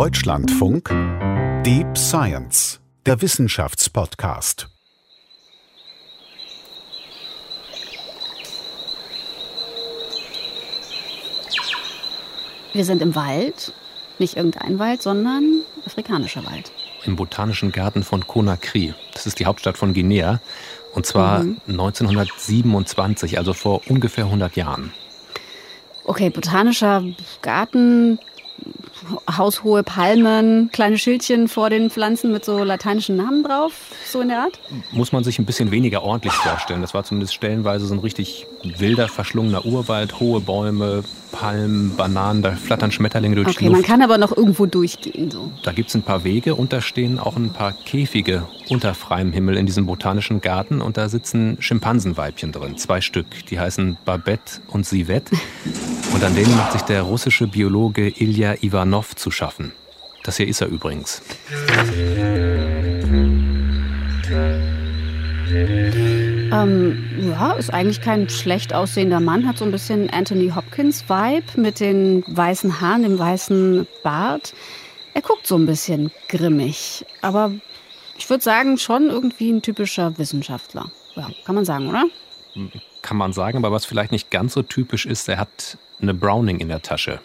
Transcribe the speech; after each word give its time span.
Deutschlandfunk 0.00 0.88
Deep 1.62 1.98
Science, 1.98 2.80
der 3.04 3.20
Wissenschaftspodcast. 3.20 4.70
Wir 12.72 12.86
sind 12.86 13.02
im 13.02 13.14
Wald, 13.14 13.74
nicht 14.18 14.38
irgendein 14.38 14.78
Wald, 14.78 15.02
sondern 15.02 15.60
afrikanischer 15.84 16.46
Wald. 16.46 16.72
Im 17.04 17.16
Botanischen 17.16 17.70
Garten 17.70 18.02
von 18.02 18.26
Conakry. 18.26 18.94
Das 19.12 19.26
ist 19.26 19.38
die 19.38 19.44
Hauptstadt 19.44 19.76
von 19.76 19.92
Guinea. 19.92 20.40
Und 20.94 21.04
zwar 21.04 21.42
mhm. 21.42 21.60
1927, 21.68 23.36
also 23.36 23.52
vor 23.52 23.82
ungefähr 23.86 24.24
100 24.24 24.56
Jahren. 24.56 24.94
Okay, 26.04 26.30
botanischer 26.30 27.04
Garten, 27.42 28.18
haushohe 29.30 29.82
Palmen, 29.82 30.70
kleine 30.72 30.98
Schildchen 30.98 31.48
vor 31.48 31.70
den 31.70 31.90
Pflanzen 31.90 32.32
mit 32.32 32.44
so 32.44 32.62
lateinischen 32.64 33.16
Namen 33.16 33.42
drauf, 33.42 33.72
so 34.06 34.20
in 34.20 34.28
der 34.28 34.40
Art? 34.40 34.58
Muss 34.92 35.12
man 35.12 35.24
sich 35.24 35.38
ein 35.38 35.46
bisschen 35.46 35.70
weniger 35.70 36.02
ordentlich 36.02 36.32
vorstellen. 36.32 36.80
Das 36.80 36.94
war 36.94 37.04
zumindest 37.04 37.34
stellenweise 37.34 37.86
so 37.86 37.94
ein 37.94 38.00
richtig 38.00 38.46
wilder, 38.62 39.08
verschlungener 39.08 39.64
Urwald, 39.64 40.20
hohe 40.20 40.40
Bäume, 40.40 41.02
Palmen, 41.32 41.96
Bananen, 41.96 42.42
da 42.42 42.52
flattern 42.52 42.92
Schmetterlinge 42.92 43.36
durch 43.36 43.48
okay, 43.48 43.58
die 43.60 43.64
Luft. 43.66 43.76
man 43.76 43.82
kann 43.82 44.02
aber 44.02 44.18
noch 44.18 44.36
irgendwo 44.36 44.66
durchgehen. 44.66 45.30
So. 45.30 45.50
Da 45.62 45.72
gibt 45.72 45.88
es 45.88 45.94
ein 45.94 46.02
paar 46.02 46.24
Wege 46.24 46.54
und 46.54 46.72
da 46.72 46.80
stehen 46.80 47.18
auch 47.18 47.36
ein 47.36 47.52
paar 47.52 47.72
Käfige 47.72 48.46
unter 48.68 48.94
freiem 48.94 49.32
Himmel 49.32 49.56
in 49.56 49.66
diesem 49.66 49.86
botanischen 49.86 50.40
Garten 50.40 50.80
und 50.80 50.96
da 50.96 51.08
sitzen 51.08 51.56
Schimpansenweibchen 51.60 52.52
drin, 52.52 52.76
zwei 52.76 53.00
Stück. 53.00 53.26
Die 53.50 53.58
heißen 53.58 53.98
Babette 54.04 54.60
und 54.68 54.86
Sivette 54.86 55.36
und 56.14 56.24
an 56.24 56.34
denen 56.34 56.56
macht 56.56 56.72
sich 56.72 56.82
der 56.82 57.02
russische 57.02 57.46
Biologe 57.46 58.08
Ilya 58.08 58.56
Ivanov 58.62 59.16
zu 59.16 59.30
schaffen. 59.30 59.72
Das 60.22 60.36
hier 60.36 60.48
ist 60.48 60.60
er 60.60 60.68
übrigens. 60.68 61.22
Ähm, 66.52 67.30
ja, 67.30 67.52
ist 67.52 67.72
eigentlich 67.72 68.00
kein 68.00 68.28
schlecht 68.28 68.74
aussehender 68.74 69.20
Mann, 69.20 69.46
hat 69.46 69.58
so 69.58 69.64
ein 69.64 69.70
bisschen 69.70 70.10
Anthony 70.10 70.50
Hopkins-Vibe 70.50 71.60
mit 71.60 71.80
den 71.80 72.24
weißen 72.26 72.80
Haaren, 72.80 73.02
dem 73.02 73.18
weißen 73.18 73.86
Bart. 74.02 74.54
Er 75.14 75.22
guckt 75.22 75.46
so 75.46 75.56
ein 75.56 75.66
bisschen 75.66 76.10
grimmig, 76.28 77.04
aber 77.20 77.52
ich 78.16 78.28
würde 78.28 78.42
sagen, 78.42 78.78
schon 78.78 79.10
irgendwie 79.10 79.50
ein 79.50 79.62
typischer 79.62 80.18
Wissenschaftler. 80.18 80.90
Ja, 81.16 81.28
kann 81.44 81.54
man 81.54 81.64
sagen, 81.64 81.88
oder? 81.88 82.04
Kann 83.02 83.16
man 83.16 83.32
sagen, 83.32 83.58
aber 83.58 83.72
was 83.72 83.84
vielleicht 83.84 84.12
nicht 84.12 84.30
ganz 84.30 84.54
so 84.54 84.62
typisch 84.62 85.06
ist, 85.06 85.28
er 85.28 85.38
hat 85.38 85.78
eine 86.00 86.14
Browning 86.14 86.58
in 86.60 86.68
der 86.68 86.82
Tasche. 86.82 87.20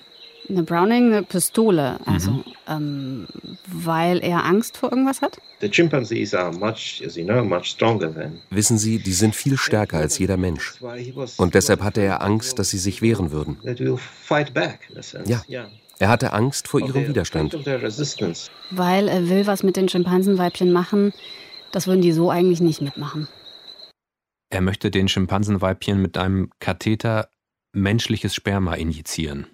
Eine 0.48 0.64
Browning, 0.64 1.08
eine 1.08 1.24
Pistole, 1.24 2.00
also 2.06 2.32
mhm. 2.32 2.44
ähm, 2.68 3.28
weil 3.68 4.24
er 4.24 4.46
Angst 4.46 4.78
vor 4.78 4.92
irgendwas 4.92 5.22
hat? 5.22 5.40
Wissen 8.50 8.78
Sie, 8.78 9.00
die 9.00 9.14
sind 9.14 9.36
viel 9.36 9.58
stärker 9.58 9.98
als 9.98 10.20
jeder 10.20 10.38
Mensch. 10.38 10.76
Und 11.38 11.56
deshalb 11.56 11.82
hatte 11.82 12.02
er 12.02 12.22
Angst, 12.22 12.60
dass 12.60 12.70
sie 12.70 12.78
sich 12.78 13.02
wehren 13.02 13.32
würden. 13.32 13.58
Ja, 15.26 15.42
er 15.98 16.10
hatte 16.10 16.34
Angst 16.34 16.68
vor 16.68 16.82
ihrem 16.82 17.08
Widerstand. 17.08 17.54
Weil 18.72 19.08
er 19.08 19.30
will 19.30 19.48
was 19.48 19.64
mit 19.64 19.78
den 19.78 19.90
Schimpansenweibchen 19.90 20.72
machen, 20.72 21.14
das 21.72 21.88
würden 21.88 22.02
die 22.02 22.12
so 22.12 22.30
eigentlich 22.30 22.62
nicht 22.62 22.82
mitmachen. 22.82 23.28
Er 24.50 24.62
möchte 24.62 24.92
den 24.92 25.08
Schimpansenweibchen 25.08 26.02
mit 26.02 26.18
einem 26.18 26.50
Katheter 26.60 27.30
menschliches 27.74 28.34
Sperma 28.36 28.76
injizieren. 28.76 29.48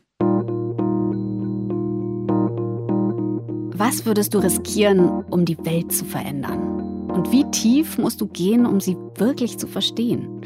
Was 3.84 4.06
würdest 4.06 4.36
du 4.36 4.38
riskieren, 4.38 5.26
um 5.32 5.44
die 5.44 5.58
Welt 5.66 5.92
zu 5.92 6.06
verändern? 6.06 7.08
Und 7.10 7.32
wie 7.32 7.50
tief 7.50 7.98
musst 7.98 8.22
du 8.22 8.28
gehen, 8.28 8.68
um 8.68 8.80
sie 8.80 8.96
wirklich 9.16 9.58
zu 9.58 9.66
verstehen? 9.66 10.44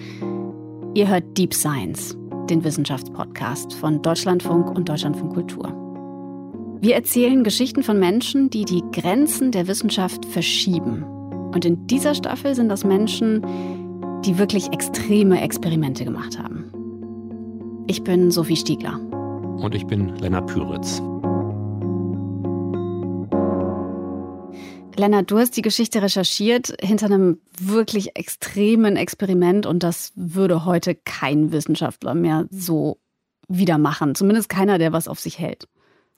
Ihr 0.93 1.09
hört 1.09 1.37
Deep 1.37 1.53
Science, 1.53 2.17
den 2.49 2.63
Wissenschaftspodcast 2.63 3.73
von 3.73 4.01
Deutschlandfunk 4.01 4.73
und 4.73 4.87
Deutschlandfunk 4.87 5.33
Kultur. 5.33 5.67
Wir 6.79 6.95
erzählen 6.95 7.43
Geschichten 7.43 7.83
von 7.83 7.99
Menschen, 7.99 8.49
die 8.49 8.63
die 8.63 8.83
Grenzen 8.93 9.51
der 9.51 9.67
Wissenschaft 9.67 10.25
verschieben. 10.25 11.03
Und 11.53 11.65
in 11.65 11.87
dieser 11.87 12.15
Staffel 12.15 12.55
sind 12.55 12.69
das 12.69 12.85
Menschen, 12.85 13.45
die 14.23 14.37
wirklich 14.37 14.71
extreme 14.71 15.41
Experimente 15.41 16.05
gemacht 16.05 16.39
haben. 16.39 16.71
Ich 17.87 18.01
bin 18.01 18.31
Sophie 18.31 18.55
Stiegler. 18.55 18.97
Und 19.57 19.75
ich 19.75 19.85
bin 19.85 20.15
Lennart 20.19 20.47
Püritz. 20.47 21.01
Lennart, 24.99 25.29
du 25.31 25.37
hast 25.37 25.57
die 25.57 25.61
Geschichte 25.61 26.01
recherchiert 26.01 26.73
hinter 26.81 27.07
einem 27.07 27.39
wirklich 27.59 28.15
extremen 28.15 28.95
Experiment 28.95 29.65
und 29.65 29.83
das 29.83 30.11
würde 30.15 30.65
heute 30.65 30.95
kein 30.95 31.51
Wissenschaftler 31.51 32.13
mehr 32.13 32.47
so 32.49 32.99
wieder 33.47 33.77
machen. 33.77 34.15
Zumindest 34.15 34.49
keiner, 34.49 34.77
der 34.77 34.93
was 34.93 35.07
auf 35.07 35.19
sich 35.19 35.39
hält. 35.39 35.67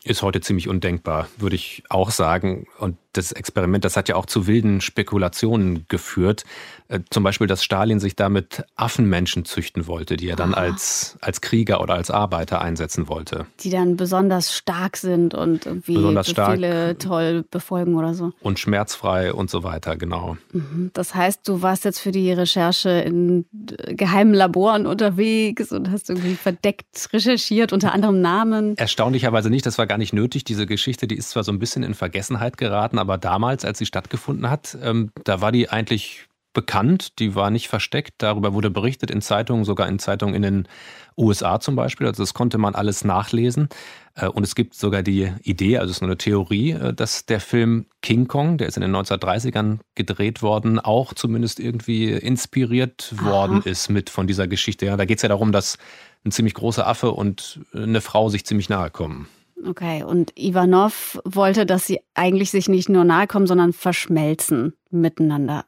Ist 0.03 0.21
heute 0.21 0.41
ziemlich 0.41 0.69
undenkbar, 0.69 1.27
würde 1.38 1.55
ich 1.55 1.83
auch 1.89 2.11
sagen. 2.11 2.67
Und 2.79 2.97
das 3.17 3.31
Experiment, 3.31 3.83
das 3.85 3.97
hat 3.97 4.09
ja 4.09 4.16
auch 4.16 4.25
zu 4.25 4.47
wilden 4.47 4.81
Spekulationen 4.81 5.85
geführt. 5.88 6.44
Äh, 6.89 7.00
zum 7.09 7.23
Beispiel, 7.23 7.47
dass 7.47 7.63
Stalin 7.63 8.00
sich 8.00 8.16
damit 8.16 8.63
Affenmenschen 8.75 9.45
züchten 9.45 9.88
wollte, 9.88 10.16
die 10.17 10.29
er 10.29 10.35
dann 10.35 10.53
ah. 10.53 10.57
als, 10.57 11.17
als 11.22 11.41
Krieger 11.41 11.81
oder 11.81 11.95
als 11.95 12.11
Arbeiter 12.11 12.61
einsetzen 12.61 13.07
wollte. 13.07 13.45
Die 13.59 13.69
dann 13.69 13.97
besonders 13.97 14.56
stark 14.56 14.97
sind 14.97 15.33
und 15.33 15.66
irgendwie 15.66 15.95
besonders 15.95 16.33
Befehle 16.33 16.95
stark 16.95 17.00
toll 17.00 17.45
befolgen 17.50 17.95
oder 17.95 18.13
so. 18.13 18.31
Und 18.41 18.59
schmerzfrei 18.59 19.33
und 19.33 19.50
so 19.50 19.63
weiter, 19.63 19.97
genau. 19.97 20.38
Mhm. 20.53 20.91
Das 20.94 21.13
heißt, 21.16 21.47
du 21.47 21.61
warst 21.61 21.85
jetzt 21.85 22.00
für 22.00 22.11
die 22.11 22.31
Recherche 22.31 22.89
in 22.89 23.45
geheimen 23.51 24.33
Laboren 24.33 24.85
unterwegs 24.85 25.72
und 25.72 25.91
hast 25.91 26.09
irgendwie 26.09 26.35
verdeckt 26.35 27.09
recherchiert, 27.11 27.73
unter 27.73 27.94
anderem 27.94 28.22
Namen. 28.22 28.77
Erstaunlicherweise 28.77 29.50
nicht, 29.50 29.66
das 29.66 29.77
war 29.77 29.88
gar 29.88 29.97
nicht 29.97 30.13
nötig. 30.13 30.44
Diese 30.44 30.66
Geschichte, 30.66 31.07
die 31.07 31.16
ist 31.16 31.29
zwar 31.29 31.44
so 31.44 31.51
ein 31.51 31.59
bisschen 31.59 31.83
in 31.83 31.94
Vergessenheit 31.94 32.57
geraten, 32.57 33.00
aber 33.00 33.06
damals, 33.16 33.63
als 33.63 33.78
sie 33.78 33.85
stattgefunden 33.85 34.50
hat, 34.50 34.78
ähm, 34.81 35.12
da 35.23 35.40
war 35.40 35.53
die 35.53 35.69
eigentlich 35.69 36.28
bekannt, 36.57 37.19
die 37.19 37.35
war 37.35 37.51
nicht 37.51 37.68
versteckt. 37.68 38.16
Darüber 38.18 38.51
wurde 38.51 38.72
berichtet 38.72 39.12
in 39.12 39.22
Zeitungen, 39.22 39.63
sogar 39.63 39.88
in 39.88 40.00
Zeitungen 40.00 40.34
in 40.34 40.41
den 40.41 40.68
USA 41.16 41.59
zum 41.59 41.75
Beispiel. 41.75 42.07
Also 42.07 42.23
das 42.23 42.34
konnte 42.34 42.57
man 42.57 42.73
alles 42.73 43.06
nachlesen. 43.06 43.69
Äh, 44.16 44.28
und 44.28 44.41
es 44.41 44.56
gibt 44.56 44.73
sogar 44.73 45.03
die 45.03 45.31
Idee, 45.44 45.78
also 45.78 45.91
es 45.91 45.97
ist 45.97 46.01
nur 46.01 46.09
eine 46.09 46.18
Theorie, 46.18 46.72
äh, 46.72 46.95
dass 46.95 47.28
der 47.28 47.41
Film 47.41 47.85
King 48.01 48.28
Kong, 48.28 48.57
der 48.57 48.68
ist 48.68 48.75
in 48.75 48.81
den 48.81 48.95
1930ern 48.95 49.79
gedreht 49.94 50.41
worden, 50.41 50.79
auch 50.79 51.13
zumindest 51.13 51.59
irgendwie 51.59 52.12
inspiriert 52.12 53.13
Aha. 53.19 53.25
worden 53.29 53.62
ist 53.63 53.89
mit 53.89 54.09
von 54.09 54.25
dieser 54.25 54.47
Geschichte. 54.47 54.88
Ja, 54.88 54.97
da 54.97 55.06
geht 55.06 55.19
es 55.19 55.22
ja 55.22 55.29
darum, 55.29 55.51
dass 55.51 55.78
ein 56.25 56.31
ziemlich 56.31 56.56
großer 56.56 56.88
Affe 56.88 57.12
und 57.12 57.59
eine 57.72 58.01
Frau 58.01 58.29
sich 58.29 58.47
ziemlich 58.47 58.68
nahe 58.68 58.89
kommen. 58.89 59.28
Okay, 59.67 60.03
und 60.03 60.31
Ivanov 60.39 61.19
wollte, 61.25 61.66
dass 61.66 61.85
sie 61.85 62.00
eigentlich 62.13 62.51
sich 62.51 62.69
nicht 62.69 62.88
nur 62.88 63.03
nahe 63.03 63.28
kommen, 63.28 63.47
sondern 63.47 63.73
verschmelzen 63.73 64.73
miteinander. 64.89 65.66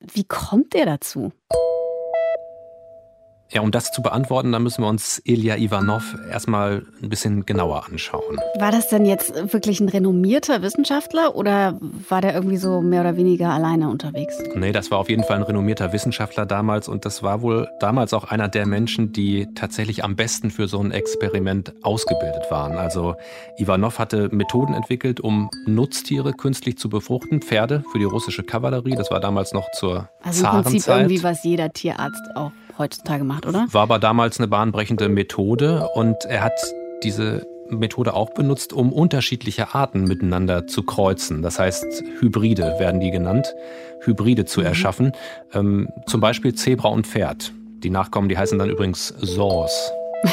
Wie 0.00 0.24
kommt 0.24 0.74
er 0.74 0.86
dazu? 0.86 1.32
Ja, 3.52 3.62
um 3.62 3.72
das 3.72 3.90
zu 3.90 4.00
beantworten, 4.00 4.52
da 4.52 4.60
müssen 4.60 4.82
wir 4.82 4.88
uns 4.88 5.20
Ilya 5.24 5.56
Ivanov 5.56 6.16
erstmal 6.30 6.86
ein 7.02 7.08
bisschen 7.08 7.44
genauer 7.46 7.84
anschauen. 7.86 8.38
War 8.60 8.70
das 8.70 8.88
denn 8.88 9.04
jetzt 9.04 9.52
wirklich 9.52 9.80
ein 9.80 9.88
renommierter 9.88 10.62
Wissenschaftler 10.62 11.34
oder 11.34 11.76
war 12.08 12.20
der 12.20 12.34
irgendwie 12.34 12.58
so 12.58 12.80
mehr 12.80 13.00
oder 13.00 13.16
weniger 13.16 13.50
alleine 13.50 13.88
unterwegs? 13.88 14.38
Nee, 14.54 14.70
das 14.70 14.92
war 14.92 14.98
auf 14.98 15.10
jeden 15.10 15.24
Fall 15.24 15.38
ein 15.38 15.42
renommierter 15.42 15.92
Wissenschaftler 15.92 16.46
damals 16.46 16.86
und 16.88 17.04
das 17.04 17.24
war 17.24 17.42
wohl 17.42 17.68
damals 17.80 18.14
auch 18.14 18.22
einer 18.24 18.46
der 18.46 18.66
Menschen, 18.66 19.12
die 19.12 19.48
tatsächlich 19.56 20.04
am 20.04 20.14
besten 20.14 20.52
für 20.52 20.68
so 20.68 20.78
ein 20.78 20.92
Experiment 20.92 21.72
ausgebildet 21.82 22.44
waren. 22.50 22.78
Also 22.78 23.16
Ivanov 23.58 23.98
hatte 23.98 24.28
Methoden 24.30 24.74
entwickelt, 24.74 25.18
um 25.18 25.50
Nutztiere 25.66 26.34
künstlich 26.34 26.78
zu 26.78 26.88
befruchten, 26.88 27.42
Pferde 27.42 27.82
für 27.90 27.98
die 27.98 28.04
russische 28.04 28.44
Kavallerie. 28.44 28.94
Das 28.94 29.10
war 29.10 29.18
damals 29.18 29.52
noch 29.52 29.68
zur 29.72 30.08
also 30.22 30.46
im 30.46 30.62
Prinzip 30.62 30.86
irgendwie, 30.86 31.22
was 31.24 31.42
jeder 31.42 31.72
Tierarzt 31.72 32.22
auch 32.36 32.52
heutzutage 32.80 33.22
macht, 33.22 33.46
oder? 33.46 33.68
War 33.70 33.82
aber 33.82 34.00
damals 34.00 34.38
eine 34.38 34.48
bahnbrechende 34.48 35.08
Methode 35.08 35.88
und 35.94 36.24
er 36.24 36.42
hat 36.42 36.58
diese 37.04 37.46
Methode 37.68 38.14
auch 38.14 38.30
benutzt, 38.30 38.72
um 38.72 38.92
unterschiedliche 38.92 39.74
Arten 39.74 40.04
miteinander 40.04 40.66
zu 40.66 40.82
kreuzen. 40.82 41.42
Das 41.42 41.58
heißt, 41.58 42.02
Hybride 42.18 42.76
werden 42.78 43.00
die 43.00 43.10
genannt, 43.10 43.54
Hybride 44.00 44.44
zu 44.44 44.60
mhm. 44.60 44.66
erschaffen. 44.66 45.12
Ähm, 45.54 45.88
zum 46.06 46.20
Beispiel 46.20 46.54
Zebra 46.54 46.88
und 46.88 47.06
Pferd. 47.06 47.52
Die 47.82 47.90
Nachkommen, 47.90 48.28
die 48.28 48.36
heißen 48.36 48.58
dann 48.58 48.70
übrigens 48.70 49.08
Saws. 49.08 49.92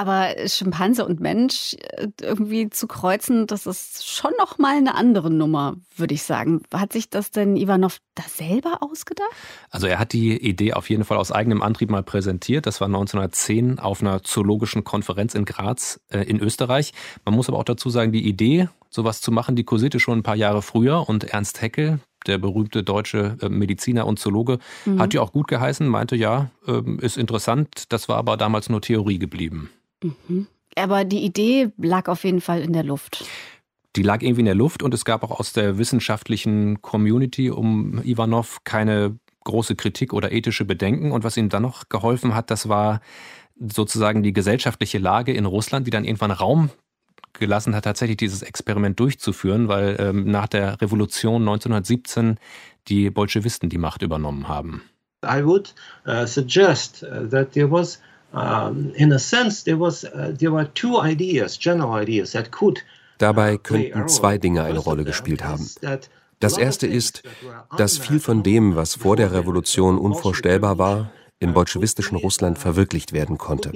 Aber 0.00 0.34
Schimpanse 0.46 1.04
und 1.04 1.20
Mensch 1.20 1.76
äh, 1.78 2.08
irgendwie 2.22 2.70
zu 2.70 2.86
kreuzen, 2.86 3.46
das 3.46 3.66
ist 3.66 4.08
schon 4.08 4.32
noch 4.38 4.56
mal 4.56 4.78
eine 4.78 4.94
andere 4.94 5.30
Nummer, 5.30 5.76
würde 5.94 6.14
ich 6.14 6.22
sagen. 6.22 6.62
Hat 6.72 6.94
sich 6.94 7.10
das 7.10 7.32
denn 7.32 7.54
Ivanov 7.54 7.98
da 8.14 8.22
selber 8.22 8.78
ausgedacht? 8.80 9.28
Also 9.68 9.88
er 9.88 9.98
hat 9.98 10.14
die 10.14 10.38
Idee 10.38 10.72
auf 10.72 10.88
jeden 10.88 11.04
Fall 11.04 11.18
aus 11.18 11.30
eigenem 11.30 11.60
Antrieb 11.60 11.90
mal 11.90 12.02
präsentiert. 12.02 12.64
Das 12.64 12.80
war 12.80 12.86
1910 12.86 13.78
auf 13.78 14.00
einer 14.00 14.22
zoologischen 14.22 14.84
Konferenz 14.84 15.34
in 15.34 15.44
Graz 15.44 16.00
äh, 16.08 16.22
in 16.22 16.40
Österreich. 16.40 16.94
Man 17.26 17.34
muss 17.34 17.50
aber 17.50 17.58
auch 17.58 17.64
dazu 17.64 17.90
sagen, 17.90 18.10
die 18.10 18.26
Idee, 18.26 18.70
sowas 18.88 19.20
zu 19.20 19.30
machen, 19.32 19.54
die 19.54 19.64
kursierte 19.64 20.00
schon 20.00 20.20
ein 20.20 20.22
paar 20.22 20.34
Jahre 20.34 20.62
früher 20.62 21.10
und 21.10 21.24
Ernst 21.24 21.60
Haeckel, 21.60 22.00
der 22.26 22.38
berühmte 22.38 22.82
deutsche 22.82 23.36
äh, 23.42 23.50
Mediziner 23.50 24.06
und 24.06 24.18
Zoologe, 24.18 24.60
mhm. 24.86 24.98
hat 24.98 25.12
die 25.12 25.18
auch 25.18 25.32
gut 25.32 25.46
geheißen, 25.46 25.86
meinte, 25.86 26.16
ja, 26.16 26.50
ähm, 26.66 26.98
ist 27.00 27.18
interessant, 27.18 27.92
das 27.92 28.08
war 28.08 28.16
aber 28.16 28.38
damals 28.38 28.70
nur 28.70 28.80
Theorie 28.80 29.18
geblieben. 29.18 29.68
Mhm. 30.02 30.46
Aber 30.76 31.04
die 31.04 31.24
Idee 31.24 31.72
lag 31.78 32.08
auf 32.08 32.24
jeden 32.24 32.40
Fall 32.40 32.60
in 32.62 32.72
der 32.72 32.84
Luft. 32.84 33.24
Die 33.96 34.02
lag 34.02 34.22
irgendwie 34.22 34.40
in 34.40 34.46
der 34.46 34.54
Luft 34.54 34.82
und 34.82 34.94
es 34.94 35.04
gab 35.04 35.24
auch 35.24 35.40
aus 35.40 35.52
der 35.52 35.78
wissenschaftlichen 35.78 36.80
Community 36.80 37.50
um 37.50 38.00
Ivanov 38.04 38.62
keine 38.64 39.18
große 39.44 39.74
Kritik 39.74 40.12
oder 40.12 40.30
ethische 40.30 40.64
Bedenken. 40.64 41.10
Und 41.10 41.24
was 41.24 41.36
ihm 41.36 41.48
dann 41.48 41.62
noch 41.62 41.88
geholfen 41.88 42.34
hat, 42.34 42.50
das 42.50 42.68
war 42.68 43.00
sozusagen 43.58 44.22
die 44.22 44.32
gesellschaftliche 44.32 44.98
Lage 44.98 45.32
in 45.32 45.44
Russland, 45.44 45.86
die 45.86 45.90
dann 45.90 46.04
irgendwann 46.04 46.30
Raum 46.30 46.70
gelassen 47.32 47.74
hat, 47.74 47.84
tatsächlich 47.84 48.16
dieses 48.16 48.42
Experiment 48.42 48.98
durchzuführen, 48.98 49.68
weil 49.68 49.96
ähm, 49.98 50.30
nach 50.30 50.46
der 50.46 50.80
Revolution 50.80 51.42
1917 51.42 52.38
die 52.88 53.10
Bolschewisten 53.10 53.68
die 53.68 53.78
Macht 53.78 54.02
übernommen 54.02 54.48
haben. 54.48 54.82
I 55.24 55.44
would 55.44 55.74
uh, 56.06 56.26
suggest 56.26 57.02
uh, 57.02 57.26
that 57.28 57.52
there 57.52 57.70
was 57.70 58.00
um, 58.32 58.92
in 58.94 59.12
a 59.12 59.18
sense 59.18 59.64
there 59.64 59.78
was 59.78 60.04
uh, 60.04 60.32
there 60.38 60.50
were 60.52 60.68
two 60.74 61.00
ideas, 61.00 61.58
general 61.58 61.92
ideas 61.92 62.32
that 62.32 62.50
could 62.50 62.82
Dabei 63.18 63.58
könnten 63.58 64.08
zwei 64.08 64.38
Dinge 64.38 64.64
eine 64.64 64.78
Rolle 64.78 65.04
gespielt 65.04 65.44
haben. 65.44 65.68
Das 66.38 66.56
erste 66.56 66.86
ist, 66.86 67.22
dass 67.76 67.98
viel 67.98 68.18
von 68.18 68.42
dem, 68.42 68.76
was 68.76 68.94
vor 68.94 69.16
der 69.16 69.32
Revolution 69.32 69.98
unvorstellbar 69.98 70.78
war, 70.78 71.10
im 71.40 71.54
bolschewistischen 71.54 72.18
Russland 72.18 72.58
verwirklicht 72.58 73.12
werden 73.12 73.38
konnte. 73.38 73.72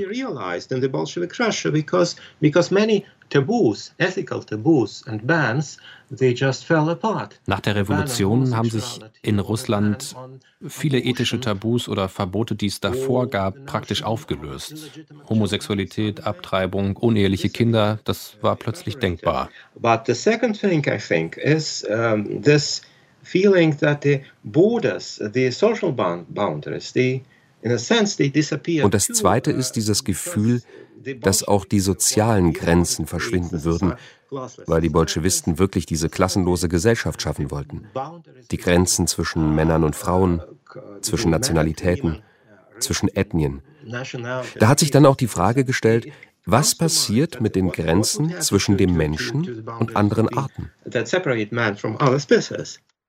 Nach 7.46 7.60
der 7.60 7.74
Revolution 7.74 8.56
haben 8.56 8.70
sich 8.70 9.00
in 9.22 9.38
Russland 9.38 10.16
viele 10.68 11.00
ethische 11.00 11.40
Tabus 11.40 11.88
oder 11.88 12.08
Verbote, 12.10 12.54
die 12.54 12.66
es 12.66 12.80
davor 12.80 13.28
gab, 13.28 13.64
praktisch 13.64 14.02
aufgelöst. 14.02 14.90
Homosexualität, 15.30 16.26
Abtreibung, 16.26 16.96
uneheliche 16.96 17.48
Kinder, 17.48 17.98
das 18.04 18.36
war 18.42 18.56
plötzlich 18.56 18.98
denkbar. 18.98 19.48
But 19.74 20.02
the 20.06 20.14
second 20.14 20.60
thing 20.60 20.84
I 20.86 20.98
think 20.98 21.38
is 21.38 21.82
um, 21.88 22.42
this 22.42 22.82
feeling 23.22 23.74
that 23.78 24.02
the 24.02 24.20
borders, 24.42 25.18
the 25.32 25.50
social 25.50 25.92
boundaries, 25.92 26.92
the 26.92 27.22
und 27.64 28.94
das 28.94 29.06
Zweite 29.06 29.50
ist 29.50 29.72
dieses 29.72 30.04
Gefühl, 30.04 30.62
dass 31.20 31.46
auch 31.46 31.64
die 31.64 31.80
sozialen 31.80 32.52
Grenzen 32.52 33.06
verschwinden 33.06 33.64
würden, 33.64 33.94
weil 34.66 34.80
die 34.80 34.90
Bolschewisten 34.90 35.58
wirklich 35.58 35.86
diese 35.86 36.08
klassenlose 36.10 36.68
Gesellschaft 36.68 37.22
schaffen 37.22 37.50
wollten. 37.50 37.86
Die 38.50 38.58
Grenzen 38.58 39.06
zwischen 39.06 39.54
Männern 39.54 39.84
und 39.84 39.96
Frauen, 39.96 40.42
zwischen 41.00 41.30
Nationalitäten, 41.30 42.22
zwischen 42.80 43.08
Ethnien. 43.08 43.62
Da 44.58 44.68
hat 44.68 44.80
sich 44.80 44.90
dann 44.90 45.06
auch 45.06 45.16
die 45.16 45.28
Frage 45.28 45.64
gestellt, 45.64 46.06
was 46.46 46.74
passiert 46.74 47.40
mit 47.40 47.56
den 47.56 47.70
Grenzen 47.70 48.38
zwischen 48.40 48.76
dem 48.76 48.94
Menschen 48.94 49.66
und 49.78 49.96
anderen 49.96 50.36
Arten? 50.36 50.70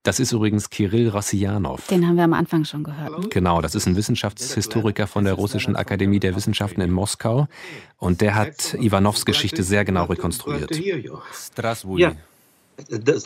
Das 0.06 0.20
ist 0.20 0.32
übrigens 0.32 0.70
Kirill 0.70 1.10
Rassianov. 1.10 1.88
Den 1.88 2.08
haben 2.08 2.16
wir 2.16 2.26
am 2.26 2.34
Anfang 2.34 2.64
schon 2.64 2.84
gehört. 2.84 3.32
Genau, 3.32 3.60
das 3.60 3.74
ist 3.74 3.88
ein 3.88 3.96
Wissenschaftshistoriker 3.96 5.08
von 5.08 5.26
der 5.26 5.34
Russischen 5.34 5.76
Akademie 5.76 6.20
der 6.20 6.36
Wissenschaften 6.36 6.80
in 6.82 6.92
Moskau. 6.92 7.48
Und 7.98 8.22
der 8.22 8.36
hat 8.36 8.76
Ivanovs 8.76 9.26
Geschichte 9.26 9.64
sehr 9.64 9.84
genau 9.84 10.06
rekonstruiert. 10.06 10.76
Ja, 10.78 12.12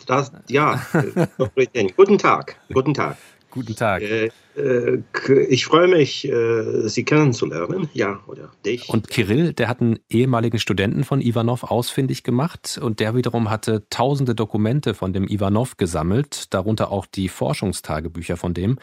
das, 0.06 0.32
ja. 0.48 0.80
guten 1.96 2.16
Tag. 2.16 2.56
Guten 2.72 2.94
Tag. 2.94 3.18
Guten 3.50 3.74
Tag. 3.74 4.02
Äh, 4.02 4.30
äh, 4.56 5.02
ich 5.48 5.64
freue 5.64 5.88
mich, 5.88 6.26
äh, 6.28 6.88
Sie 6.88 7.04
kennenzulernen, 7.04 7.88
ja, 7.92 8.20
oder 8.26 8.50
dich. 8.64 8.88
Und 8.88 9.08
Kirill, 9.08 9.52
der 9.52 9.68
hat 9.68 9.80
einen 9.80 9.98
ehemaligen 10.08 10.58
Studenten 10.58 11.04
von 11.04 11.20
Ivanov 11.20 11.64
ausfindig 11.64 12.22
gemacht 12.22 12.78
und 12.80 13.00
der 13.00 13.14
wiederum 13.14 13.50
hatte 13.50 13.84
tausende 13.90 14.34
Dokumente 14.34 14.94
von 14.94 15.12
dem 15.12 15.26
Ivanov 15.26 15.76
gesammelt, 15.76 16.52
darunter 16.54 16.92
auch 16.92 17.06
die 17.06 17.28
Forschungstagebücher 17.28 18.36
von 18.36 18.54
dem. 18.54 18.78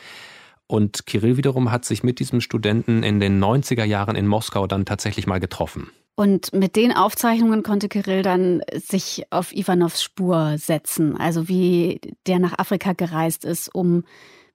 Und 0.67 1.05
Kirill 1.05 1.37
wiederum 1.37 1.71
hat 1.71 1.85
sich 1.85 2.03
mit 2.03 2.19
diesem 2.19 2.41
Studenten 2.41 3.03
in 3.03 3.21
den 3.21 3.41
90er 3.41 3.85
Jahren 3.85 4.17
in 4.17 4.27
Moskau 4.27 4.67
dann 4.67 4.85
tatsächlich 4.85 5.25
mal 5.25 5.39
getroffen. 5.39 5.89
Und 6.15 6.51
mit 6.51 6.75
den 6.75 6.91
Aufzeichnungen 6.93 7.61
konnte 7.61 7.89
Kirill 7.89 8.23
dann 8.23 8.61
sich 8.73 9.27
auf 9.29 9.55
Ivanovs 9.55 10.01
Spur 10.01 10.55
setzen, 10.57 11.15
also 11.15 11.47
wie 11.47 12.01
der 12.25 12.39
nach 12.39 12.57
Afrika 12.57 12.93
gereist 12.93 13.45
ist, 13.45 13.73
um 13.73 14.03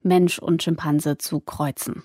Mensch 0.03 0.39
und 0.39 0.63
Schimpanse 0.63 1.17
zu 1.17 1.39
kreuzen. 1.39 2.03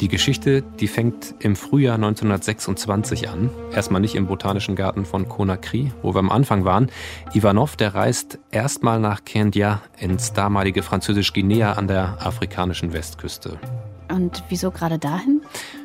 Die 0.00 0.06
Geschichte, 0.06 0.62
die 0.62 0.86
fängt 0.86 1.34
im 1.40 1.56
Frühjahr 1.56 1.96
1926 1.96 3.28
an. 3.28 3.50
Erstmal 3.72 4.00
nicht 4.00 4.14
im 4.14 4.28
Botanischen 4.28 4.76
Garten 4.76 5.04
von 5.04 5.28
Conakry, 5.28 5.92
wo 6.02 6.14
wir 6.14 6.20
am 6.20 6.30
Anfang 6.30 6.64
waren. 6.64 6.88
Ivanov, 7.34 7.74
der 7.74 7.96
reist 7.96 8.38
erstmal 8.52 9.00
nach 9.00 9.24
Candia 9.24 9.82
ins 9.98 10.32
damalige 10.32 10.84
Französisch-Guinea 10.84 11.72
an 11.72 11.88
der 11.88 12.24
afrikanischen 12.24 12.92
Westküste. 12.92 13.58
Und 14.10 14.42
wieso 14.48 14.70
gerade 14.70 14.98
dahin? 14.98 15.42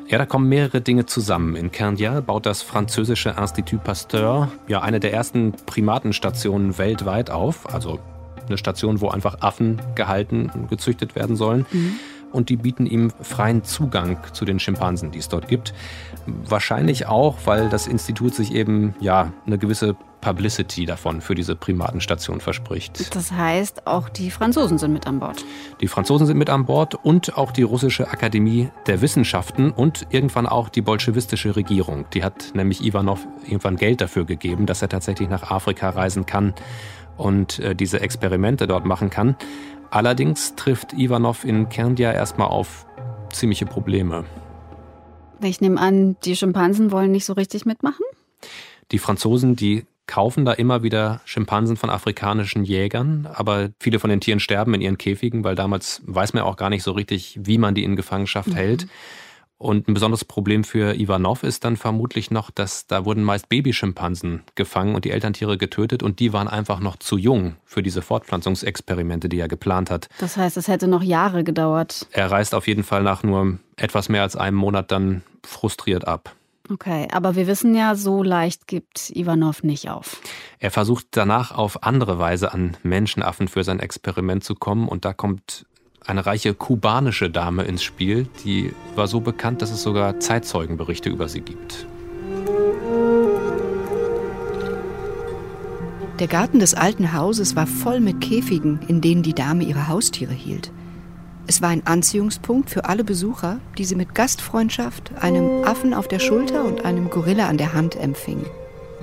Ja, 0.08 0.18
da 0.18 0.26
kommen 0.26 0.48
mehrere 0.48 0.80
Dinge 0.80 1.06
zusammen. 1.06 1.56
In 1.56 1.72
Candia 1.72 2.20
baut 2.20 2.46
das 2.46 2.62
französische 2.62 3.34
Institut 3.38 3.84
Pasteur 3.84 4.50
ja 4.68 4.82
eine 4.82 5.00
der 5.00 5.12
ersten 5.12 5.52
Primatenstationen 5.66 6.78
weltweit 6.78 7.30
auf. 7.30 7.72
Also 7.72 7.98
eine 8.46 8.58
Station, 8.58 9.00
wo 9.00 9.08
einfach 9.08 9.40
Affen 9.40 9.80
gehalten 9.94 10.50
und 10.54 10.68
gezüchtet 10.68 11.14
werden 11.16 11.36
sollen. 11.36 11.66
Mhm 11.70 11.98
und 12.34 12.48
die 12.48 12.56
bieten 12.56 12.84
ihm 12.84 13.12
freien 13.20 13.62
Zugang 13.62 14.18
zu 14.32 14.44
den 14.44 14.58
Schimpansen, 14.58 15.12
die 15.12 15.20
es 15.20 15.28
dort 15.28 15.46
gibt. 15.46 15.72
Wahrscheinlich 16.26 17.06
auch, 17.06 17.36
weil 17.44 17.68
das 17.68 17.86
Institut 17.86 18.34
sich 18.34 18.52
eben 18.52 18.94
ja 19.00 19.32
eine 19.46 19.56
gewisse 19.56 19.94
Publicity 20.24 20.86
davon 20.86 21.20
für 21.20 21.34
diese 21.34 21.54
Primatenstation 21.54 22.40
verspricht. 22.40 23.14
Das 23.14 23.30
heißt, 23.30 23.86
auch 23.86 24.08
die 24.08 24.30
Franzosen 24.30 24.78
sind 24.78 24.92
mit 24.92 25.06
an 25.06 25.20
Bord. 25.20 25.44
Die 25.82 25.86
Franzosen 25.86 26.26
sind 26.26 26.38
mit 26.38 26.48
an 26.48 26.64
Bord 26.64 26.94
und 26.94 27.36
auch 27.36 27.52
die 27.52 27.62
russische 27.62 28.08
Akademie 28.08 28.70
der 28.86 29.02
Wissenschaften 29.02 29.70
und 29.70 30.06
irgendwann 30.10 30.46
auch 30.46 30.70
die 30.70 30.80
bolschewistische 30.80 31.54
Regierung. 31.56 32.06
Die 32.14 32.24
hat 32.24 32.52
nämlich 32.54 32.82
Ivanov 32.82 33.26
irgendwann 33.44 33.76
Geld 33.76 34.00
dafür 34.00 34.24
gegeben, 34.24 34.64
dass 34.64 34.80
er 34.80 34.88
tatsächlich 34.88 35.28
nach 35.28 35.50
Afrika 35.50 35.90
reisen 35.90 36.24
kann 36.24 36.54
und 37.18 37.58
äh, 37.58 37.76
diese 37.76 38.00
Experimente 38.00 38.66
dort 38.66 38.86
machen 38.86 39.10
kann. 39.10 39.36
Allerdings 39.90 40.54
trifft 40.56 40.94
Ivanov 40.94 41.44
in 41.44 41.68
Kerndia 41.68 42.12
erstmal 42.12 42.48
auf 42.48 42.86
ziemliche 43.30 43.66
Probleme. 43.66 44.24
Ich 45.42 45.60
nehme 45.60 45.78
an, 45.78 46.16
die 46.24 46.34
Schimpansen 46.34 46.90
wollen 46.90 47.12
nicht 47.12 47.26
so 47.26 47.34
richtig 47.34 47.66
mitmachen? 47.66 48.04
Die 48.90 48.98
Franzosen, 48.98 49.56
die 49.56 49.84
kaufen 50.06 50.44
da 50.44 50.52
immer 50.52 50.82
wieder 50.82 51.20
Schimpansen 51.24 51.76
von 51.76 51.90
afrikanischen 51.90 52.64
Jägern, 52.64 53.28
aber 53.32 53.70
viele 53.80 53.98
von 53.98 54.10
den 54.10 54.20
Tieren 54.20 54.40
sterben 54.40 54.74
in 54.74 54.80
ihren 54.80 54.98
Käfigen, 54.98 55.44
weil 55.44 55.54
damals 55.54 56.02
weiß 56.06 56.34
man 56.34 56.42
auch 56.42 56.56
gar 56.56 56.70
nicht 56.70 56.82
so 56.82 56.92
richtig, 56.92 57.38
wie 57.42 57.58
man 57.58 57.74
die 57.74 57.84
in 57.84 57.96
Gefangenschaft 57.96 58.48
mhm. 58.48 58.54
hält. 58.54 58.86
Und 59.56 59.88
ein 59.88 59.94
besonderes 59.94 60.24
Problem 60.24 60.64
für 60.64 60.94
Ivanov 60.94 61.42
ist 61.42 61.64
dann 61.64 61.76
vermutlich 61.76 62.30
noch, 62.30 62.50
dass 62.50 62.86
da 62.86 63.04
wurden 63.04 63.22
meist 63.22 63.48
Babyschimpansen 63.48 64.42
gefangen 64.56 64.94
und 64.94 65.04
die 65.04 65.10
Elterntiere 65.10 65.56
getötet 65.56 66.02
und 66.02 66.18
die 66.18 66.32
waren 66.32 66.48
einfach 66.48 66.80
noch 66.80 66.96
zu 66.96 67.16
jung 67.16 67.54
für 67.64 67.82
diese 67.82 68.02
Fortpflanzungsexperimente, 68.02 69.28
die 69.28 69.38
er 69.38 69.48
geplant 69.48 69.90
hat. 69.90 70.08
Das 70.18 70.36
heißt, 70.36 70.56
es 70.56 70.68
hätte 70.68 70.88
noch 70.88 71.02
Jahre 71.02 71.44
gedauert. 71.44 72.06
Er 72.10 72.30
reist 72.30 72.54
auf 72.54 72.66
jeden 72.66 72.82
Fall 72.82 73.04
nach 73.04 73.22
nur 73.22 73.58
etwas 73.76 74.08
mehr 74.08 74.22
als 74.22 74.36
einem 74.36 74.56
Monat 74.56 74.90
dann 74.90 75.22
frustriert 75.44 76.06
ab. 76.06 76.34
Okay, 76.70 77.08
aber 77.12 77.36
wir 77.36 77.46
wissen 77.46 77.74
ja, 77.74 77.94
so 77.94 78.22
leicht 78.22 78.66
gibt 78.66 79.10
Ivanov 79.14 79.62
nicht 79.62 79.90
auf. 79.90 80.20
Er 80.58 80.70
versucht 80.70 81.08
danach 81.10 81.52
auf 81.52 81.82
andere 81.82 82.18
Weise 82.18 82.54
an 82.54 82.76
Menschenaffen 82.82 83.48
für 83.48 83.64
sein 83.64 83.80
Experiment 83.80 84.44
zu 84.44 84.54
kommen 84.54 84.88
und 84.88 85.04
da 85.04 85.12
kommt 85.12 85.66
eine 86.06 86.24
reiche 86.24 86.54
kubanische 86.54 87.30
Dame 87.30 87.64
ins 87.64 87.82
Spiel, 87.82 88.28
die 88.44 88.72
war 88.94 89.08
so 89.08 89.20
bekannt, 89.20 89.62
dass 89.62 89.70
es 89.70 89.82
sogar 89.82 90.20
Zeitzeugenberichte 90.20 91.10
über 91.10 91.28
sie 91.28 91.40
gibt. 91.40 91.86
Der 96.20 96.28
Garten 96.28 96.60
des 96.60 96.74
alten 96.74 97.12
Hauses 97.12 97.56
war 97.56 97.66
voll 97.66 98.00
mit 98.00 98.20
Käfigen, 98.20 98.80
in 98.86 99.00
denen 99.00 99.22
die 99.22 99.34
Dame 99.34 99.64
ihre 99.64 99.88
Haustiere 99.88 100.32
hielt. 100.32 100.70
Es 101.46 101.60
war 101.60 101.68
ein 101.68 101.86
Anziehungspunkt 101.86 102.70
für 102.70 102.86
alle 102.86 103.04
Besucher, 103.04 103.58
die 103.76 103.84
sie 103.84 103.96
mit 103.96 104.14
Gastfreundschaft, 104.14 105.12
einem 105.20 105.64
Affen 105.64 105.92
auf 105.92 106.08
der 106.08 106.18
Schulter 106.18 106.64
und 106.64 106.86
einem 106.86 107.10
Gorilla 107.10 107.48
an 107.48 107.58
der 107.58 107.74
Hand 107.74 107.96
empfingen. 107.96 108.46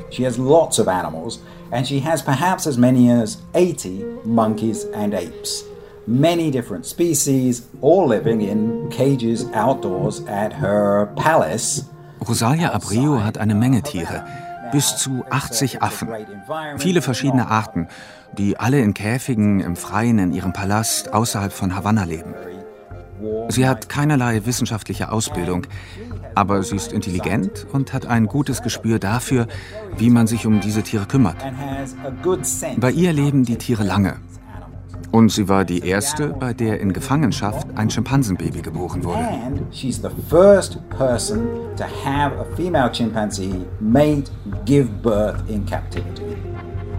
She 0.10 0.26
has 0.26 0.38
lots 0.38 0.80
of 0.80 0.88
animals 0.88 1.40
and 1.72 1.88
she 1.88 2.04
has 2.04 2.24
perhaps 2.24 2.66
as 2.66 2.78
many 2.78 3.12
as 3.12 3.38
80 3.54 4.04
monkeys 4.26 4.88
and 4.94 5.14
apes. 5.14 5.66
Many 6.08 6.50
different 6.50 6.86
species, 6.86 7.68
all 7.82 8.10
living 8.10 8.42
in 8.42 8.90
cages 8.90 9.46
outdoors 9.54 10.24
at 10.28 10.52
her 10.52 11.14
palace. 11.16 11.86
Rosalia 12.28 12.74
Abreu 12.74 13.22
hat 13.22 13.38
eine 13.38 13.54
Menge 13.54 13.84
Tiere, 13.84 14.26
bis 14.72 14.98
zu 14.98 15.24
80 15.30 15.84
Affen. 15.84 16.10
Viele 16.78 17.04
verschiedene 17.04 17.48
Arten, 17.48 17.88
die 18.38 18.58
alle 18.58 18.80
in 18.80 18.94
Käfigen 18.94 19.60
im 19.60 19.76
Freien 19.76 20.20
in 20.20 20.34
ihrem 20.34 20.54
Palast 20.54 21.14
außerhalb 21.14 21.52
von 21.52 21.76
Havanna 21.76 22.04
leben. 22.04 22.34
Sie 23.50 23.68
hat 23.68 23.90
keinerlei 23.90 24.46
wissenschaftliche 24.46 25.12
Ausbildung, 25.12 25.68
aber 26.36 26.64
sie 26.64 26.76
ist 26.76 26.92
intelligent 26.94 27.68
und 27.72 27.94
hat 27.94 28.06
ein 28.06 28.26
gutes 28.26 28.62
Gespür 28.62 29.00
dafür, 29.00 29.48
wie 29.98 30.10
man 30.10 30.28
sich 30.28 30.46
um 30.46 30.60
diese 30.60 30.82
Tiere 30.82 31.06
kümmert. 31.06 31.38
Bei 32.78 32.92
ihr 32.92 33.14
leben 33.14 33.46
die 33.46 33.58
Tiere 33.58 33.84
lange. 33.84 34.16
Und 35.12 35.30
sie 35.30 35.50
war 35.50 35.66
die 35.66 35.80
erste, 35.86 36.30
bei 36.30 36.54
der 36.54 36.80
in 36.80 36.94
Gefangenschaft 36.94 37.68
ein 37.76 37.90
Schimpansenbaby 37.90 38.62
geboren 38.62 39.04
wurde. 39.04 39.28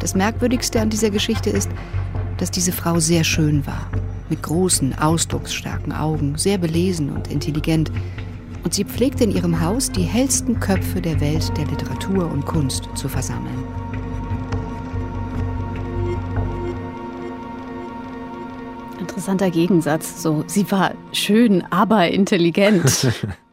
Das 0.02 0.16
Merkwürdigste 0.16 0.80
an 0.80 0.90
dieser 0.90 1.10
Geschichte 1.10 1.48
ist, 1.48 1.70
dass 2.38 2.50
diese 2.50 2.72
Frau 2.72 2.98
sehr 2.98 3.22
schön 3.22 3.64
war, 3.68 3.88
mit 4.28 4.42
großen, 4.42 4.98
ausdrucksstarken 4.98 5.92
Augen, 5.92 6.36
sehr 6.36 6.58
belesen 6.58 7.08
und 7.08 7.30
intelligent. 7.30 7.92
Und 8.64 8.74
sie 8.74 8.84
pflegte 8.84 9.22
in 9.22 9.30
ihrem 9.30 9.60
Haus 9.60 9.92
die 9.92 10.02
hellsten 10.02 10.58
Köpfe 10.58 11.00
der 11.00 11.20
Welt 11.20 11.56
der 11.56 11.66
Literatur 11.66 12.28
und 12.28 12.44
Kunst 12.44 12.88
zu 12.96 13.08
versammeln. 13.08 13.64
interessanter 18.98 19.50
Gegensatz. 19.50 20.22
So, 20.22 20.42
sie 20.48 20.68
war 20.72 20.94
schön, 21.12 21.62
aber 21.70 22.08
intelligent. 22.08 23.12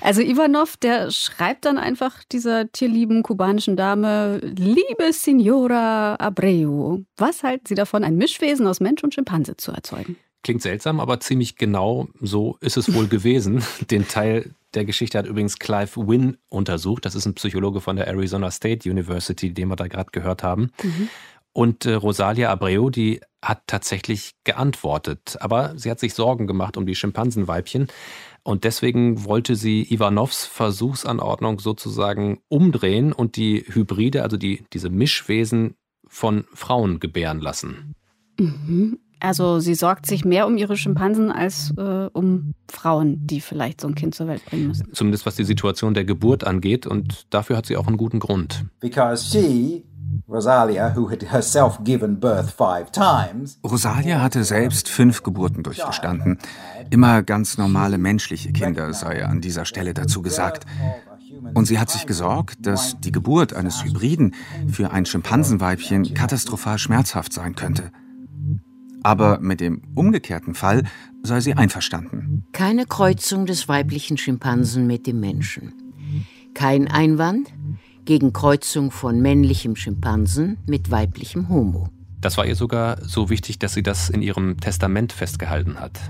Also 0.00 0.20
Ivanov, 0.20 0.76
der 0.76 1.10
schreibt 1.10 1.64
dann 1.64 1.78
einfach 1.78 2.24
dieser 2.24 2.70
tierlieben 2.70 3.22
kubanischen 3.22 3.76
Dame, 3.76 4.38
liebe 4.38 5.12
Signora 5.12 6.16
Abreu, 6.16 6.98
was 7.16 7.42
halten 7.42 7.66
Sie 7.66 7.74
davon, 7.74 8.04
ein 8.04 8.16
Mischwesen 8.16 8.66
aus 8.66 8.80
Mensch 8.80 9.02
und 9.02 9.14
Schimpanse 9.14 9.56
zu 9.56 9.72
erzeugen? 9.72 10.16
Klingt 10.42 10.60
seltsam, 10.60 11.00
aber 11.00 11.20
ziemlich 11.20 11.56
genau 11.56 12.08
so 12.20 12.58
ist 12.60 12.76
es 12.76 12.92
wohl 12.92 13.06
gewesen. 13.08 13.64
Den 13.90 14.06
Teil 14.06 14.50
der 14.74 14.84
Geschichte 14.84 15.16
hat 15.16 15.26
übrigens 15.26 15.58
Clive 15.58 16.06
Wynne 16.06 16.36
untersucht. 16.48 17.06
Das 17.06 17.14
ist 17.14 17.24
ein 17.24 17.34
Psychologe 17.34 17.80
von 17.80 17.96
der 17.96 18.08
Arizona 18.08 18.50
State 18.50 18.88
University, 18.90 19.54
den 19.54 19.68
wir 19.68 19.76
da 19.76 19.86
gerade 19.86 20.10
gehört 20.10 20.42
haben. 20.42 20.70
Mhm. 20.82 21.08
Und 21.54 21.86
äh, 21.86 21.94
Rosalia 21.94 22.50
Abreu, 22.50 22.90
die 22.90 23.20
hat 23.40 23.62
tatsächlich 23.68 24.32
geantwortet. 24.42 25.36
Aber 25.40 25.72
sie 25.76 25.90
hat 25.90 26.00
sich 26.00 26.12
Sorgen 26.12 26.46
gemacht 26.46 26.76
um 26.76 26.84
die 26.84 26.96
Schimpansenweibchen. 26.96 27.86
Und 28.44 28.64
deswegen 28.64 29.24
wollte 29.24 29.56
sie 29.56 29.90
Ivanovs 29.90 30.44
Versuchsanordnung 30.44 31.58
sozusagen 31.60 32.40
umdrehen 32.48 33.12
und 33.12 33.36
die 33.36 33.64
Hybride, 33.66 34.22
also 34.22 34.36
die, 34.36 34.64
diese 34.72 34.90
Mischwesen 34.90 35.76
von 36.06 36.44
Frauen 36.52 37.00
gebären 37.00 37.40
lassen. 37.40 37.94
Mhm. 38.38 38.98
Also 39.20 39.58
sie 39.58 39.74
sorgt 39.74 40.04
sich 40.04 40.26
mehr 40.26 40.46
um 40.46 40.58
ihre 40.58 40.76
Schimpansen 40.76 41.32
als 41.32 41.72
äh, 41.78 42.10
um 42.12 42.52
Frauen, 42.70 43.26
die 43.26 43.40
vielleicht 43.40 43.80
so 43.80 43.88
ein 43.88 43.94
Kind 43.94 44.14
zur 44.14 44.26
Welt 44.26 44.44
bringen 44.44 44.68
müssen. 44.68 44.92
Zumindest 44.92 45.24
was 45.24 45.36
die 45.36 45.44
Situation 45.44 45.94
der 45.94 46.04
Geburt 46.04 46.44
angeht. 46.44 46.86
Und 46.86 47.24
dafür 47.30 47.56
hat 47.56 47.64
sie 47.64 47.78
auch 47.78 47.86
einen 47.86 47.96
guten 47.96 48.20
Grund. 48.20 48.66
Because 48.80 49.24
she 49.24 49.82
Rosalia, 50.28 50.94
who 50.96 51.10
had 51.10 51.22
herself 51.32 51.78
given 51.84 52.18
birth 52.18 52.50
five 52.50 52.90
times. 52.90 53.58
Rosalia 53.62 54.20
hatte 54.20 54.44
selbst 54.44 54.88
fünf 54.88 55.22
Geburten 55.22 55.62
durchgestanden. 55.62 56.38
Immer 56.90 57.22
ganz 57.22 57.58
normale 57.58 57.98
menschliche 57.98 58.52
Kinder, 58.52 58.92
sei 58.94 59.24
an 59.24 59.40
dieser 59.40 59.64
Stelle 59.64 59.94
dazu 59.94 60.22
gesagt. 60.22 60.64
Und 61.54 61.66
sie 61.66 61.78
hat 61.78 61.90
sich 61.90 62.06
gesorgt, 62.06 62.66
dass 62.66 62.98
die 63.00 63.12
Geburt 63.12 63.54
eines 63.54 63.84
Hybriden 63.84 64.34
für 64.68 64.90
ein 64.92 65.04
Schimpansenweibchen 65.04 66.14
katastrophal 66.14 66.78
schmerzhaft 66.78 67.32
sein 67.32 67.54
könnte. 67.54 67.90
Aber 69.02 69.38
mit 69.40 69.60
dem 69.60 69.82
umgekehrten 69.94 70.54
Fall 70.54 70.84
sei 71.22 71.40
sie 71.40 71.54
einverstanden. 71.54 72.44
Keine 72.52 72.86
Kreuzung 72.86 73.44
des 73.46 73.68
weiblichen 73.68 74.16
Schimpansen 74.16 74.86
mit 74.86 75.06
dem 75.06 75.20
Menschen. 75.20 75.74
Kein 76.54 76.88
Einwand, 76.88 77.52
gegen 78.04 78.32
Kreuzung 78.32 78.90
von 78.90 79.20
männlichem 79.20 79.76
Schimpansen 79.76 80.58
mit 80.66 80.90
weiblichem 80.90 81.48
Homo. 81.48 81.88
Das 82.20 82.36
war 82.38 82.46
ihr 82.46 82.56
sogar 82.56 82.96
so 83.02 83.28
wichtig, 83.28 83.58
dass 83.58 83.74
sie 83.74 83.82
das 83.82 84.08
in 84.08 84.22
ihrem 84.22 84.58
Testament 84.58 85.12
festgehalten 85.12 85.78
hat. 85.78 86.00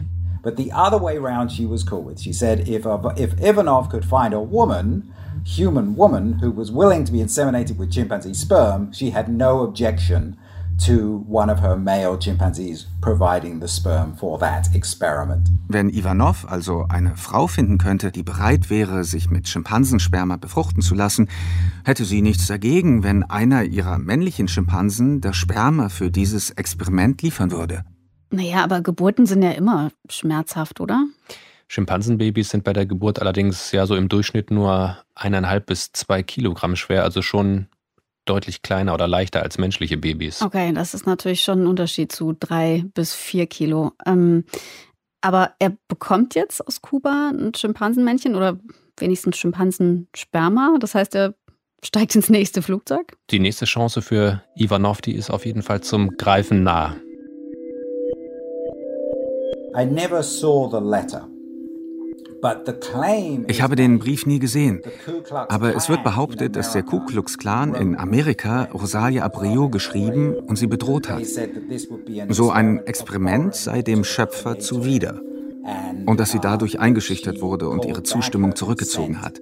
But 0.43 0.57
the 0.57 0.71
other 0.73 1.01
way 1.01 1.17
around 1.17 1.51
she 1.51 1.67
was 1.67 1.85
cool 1.91 2.05
with. 2.05 2.21
She 2.21 2.33
said 2.33 2.69
if, 2.69 2.87
if 3.17 3.35
Ivanov 3.41 3.89
could 3.89 4.05
find 4.05 4.35
a 4.35 4.41
woman, 4.41 5.11
human 5.45 5.97
woman, 5.97 6.39
who 6.41 6.51
was 6.51 6.71
willing 6.71 7.05
to 7.05 7.13
be 7.13 7.21
inseminated 7.21 7.79
with 7.79 7.91
chimpanzee 7.91 8.35
sperm, 8.35 8.93
she 8.93 9.11
had 9.11 9.29
no 9.29 9.63
objection 9.63 10.37
to 10.79 11.25
one 11.29 11.53
of 11.53 11.61
her 11.61 11.77
male 11.77 12.19
chimpanzees 12.19 12.87
providing 13.01 13.61
the 13.61 13.69
sperm 13.69 14.17
for 14.17 14.39
that 14.39 14.75
experiment. 14.75 15.49
Wenn 15.69 15.89
Ivanov 15.89 16.47
also 16.49 16.87
eine 16.89 17.17
Frau 17.17 17.47
finden 17.47 17.79
könnte, 17.79 18.11
die 18.11 18.23
bereit 18.23 18.71
wäre, 18.71 19.05
sich 19.05 19.31
mit 19.31 19.49
Schimpansensperma 19.49 20.37
befruchten 20.37 20.83
zu 20.83 20.95
lassen, 20.95 21.29
hätte 21.85 22.05
sie 22.05 22.23
nichts 22.23 22.47
dagegen, 22.47 23.03
wenn 23.03 23.23
einer 23.23 23.65
ihrer 23.65 23.99
männlichen 23.99 24.49
Schimpansen 24.49 25.21
das 25.21 25.37
Sperma 25.37 25.89
für 25.89 26.11
dieses 26.11 26.51
Experiment 26.51 27.23
liefern 27.23 27.51
würde. 27.51 27.85
Naja, 28.31 28.65
aber 28.65 28.81
Geburten 28.81 29.27
sind 29.27 29.43
ja 29.43 29.53
immer 29.53 29.91
schmerzhaft, 30.09 30.81
oder? 30.81 31.05
Schimpansenbabys 31.69 32.51
sind 32.51 32.65
bei 32.65 32.73
der 32.73 32.87
Geburt 32.87 33.21
allerdings 33.21 33.73
ja 33.73 33.87
so 33.87 33.97
im 33.97 34.09
Durchschnitt 34.09 34.51
nur 34.51 34.99
eineinhalb 35.15 35.67
bis 35.67 35.93
zwei 35.93 36.23
Kilogramm 36.23 36.77
schwer, 36.77 37.05
also 37.05 37.23
schon 37.23 37.69
deutlich 38.25 38.63
kleiner 38.63 38.95
oder 38.95 39.07
leichter 39.07 39.43
als 39.43 39.59
menschliche 39.59 39.97
Babys. 39.97 40.43
Okay, 40.43 40.73
das 40.73 40.95
ist 40.95 41.07
natürlich 41.07 41.43
schon 41.43 41.63
ein 41.63 41.67
Unterschied 41.67 42.13
zu 42.13 42.35
drei 42.39 42.85
bis 42.95 43.15
vier 43.15 43.47
Kilo. 43.47 43.93
Ähm, 44.07 44.45
aber 45.21 45.55
er 45.59 45.77
bekommt 45.89 46.35
jetzt 46.35 46.67
aus 46.67 46.83
Kuba 46.83 47.33
ein 47.35 47.55
Schimpansenmännchen 47.55 48.35
oder 48.35 48.59
wenigstens 48.99 49.39
Schimpansensperma. 49.39 50.77
Das 50.81 50.95
heißt, 50.95 51.15
er 51.15 51.35
steigt 51.83 52.15
ins 52.15 52.29
nächste 52.29 52.63
Flugzeug. 52.63 53.17
Die 53.31 53.39
nächste 53.39 53.65
Chance 53.65 54.03
für 54.03 54.43
Ivanov, 54.57 55.01
die 55.01 55.15
ist 55.15 55.31
auf 55.31 55.47
jeden 55.47 55.63
Fall 55.63 55.81
zum 55.83 56.17
Greifen 56.17 56.63
nah. 56.63 56.97
I 59.77 59.85
never 59.85 60.23
saw 60.23 60.69
the 60.71 60.79
letter. 60.79 61.29
Ich 63.47 63.63
habe 63.63 63.77
den 63.77 63.99
Brief 63.99 64.27
nie 64.27 64.39
gesehen, 64.39 64.83
aber 65.49 65.75
es 65.75 65.89
wird 65.89 66.05
behauptet, 66.05 66.57
dass 66.57 66.73
der 66.73 66.83
Ku 66.83 67.01
Klux 67.01 67.39
Klan 67.39 67.75
in 67.75 67.97
Amerika 67.97 68.69
Rosalia 68.75 69.25
Abreu 69.25 69.69
geschrieben 69.69 70.35
und 70.35 70.57
sie 70.57 70.67
bedroht 70.67 71.09
hat. 71.09 71.23
So 72.29 72.51
ein 72.51 72.87
Experiment 72.87 73.55
sei 73.55 73.83
dem 73.83 74.05
Schöpfer 74.05 74.59
zuwider 74.59 75.21
und 76.07 76.21
dass 76.21 76.33
sie 76.33 76.41
dadurch 76.41 76.81
eingeschüchtert 76.81 77.41
wurde 77.41 77.69
und 77.69 77.85
ihre 77.85 78.03
Zustimmung 78.03 78.55
zurückgezogen 78.57 79.23
hat. 79.23 79.41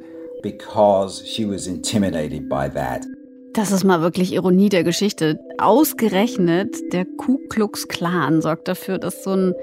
Das 3.54 3.70
ist 3.70 3.84
mal 3.84 4.00
wirklich 4.00 4.32
Ironie 4.32 4.68
der 4.68 4.82
Geschichte. 4.82 5.38
Ausgerechnet 5.58 6.92
der 6.92 7.04
Ku 7.04 7.38
Klux 7.48 7.88
Klan 7.88 8.40
sorgt 8.40 8.68
dafür, 8.68 8.98
dass 8.98 9.24
so 9.24 9.30
ein 9.30 9.54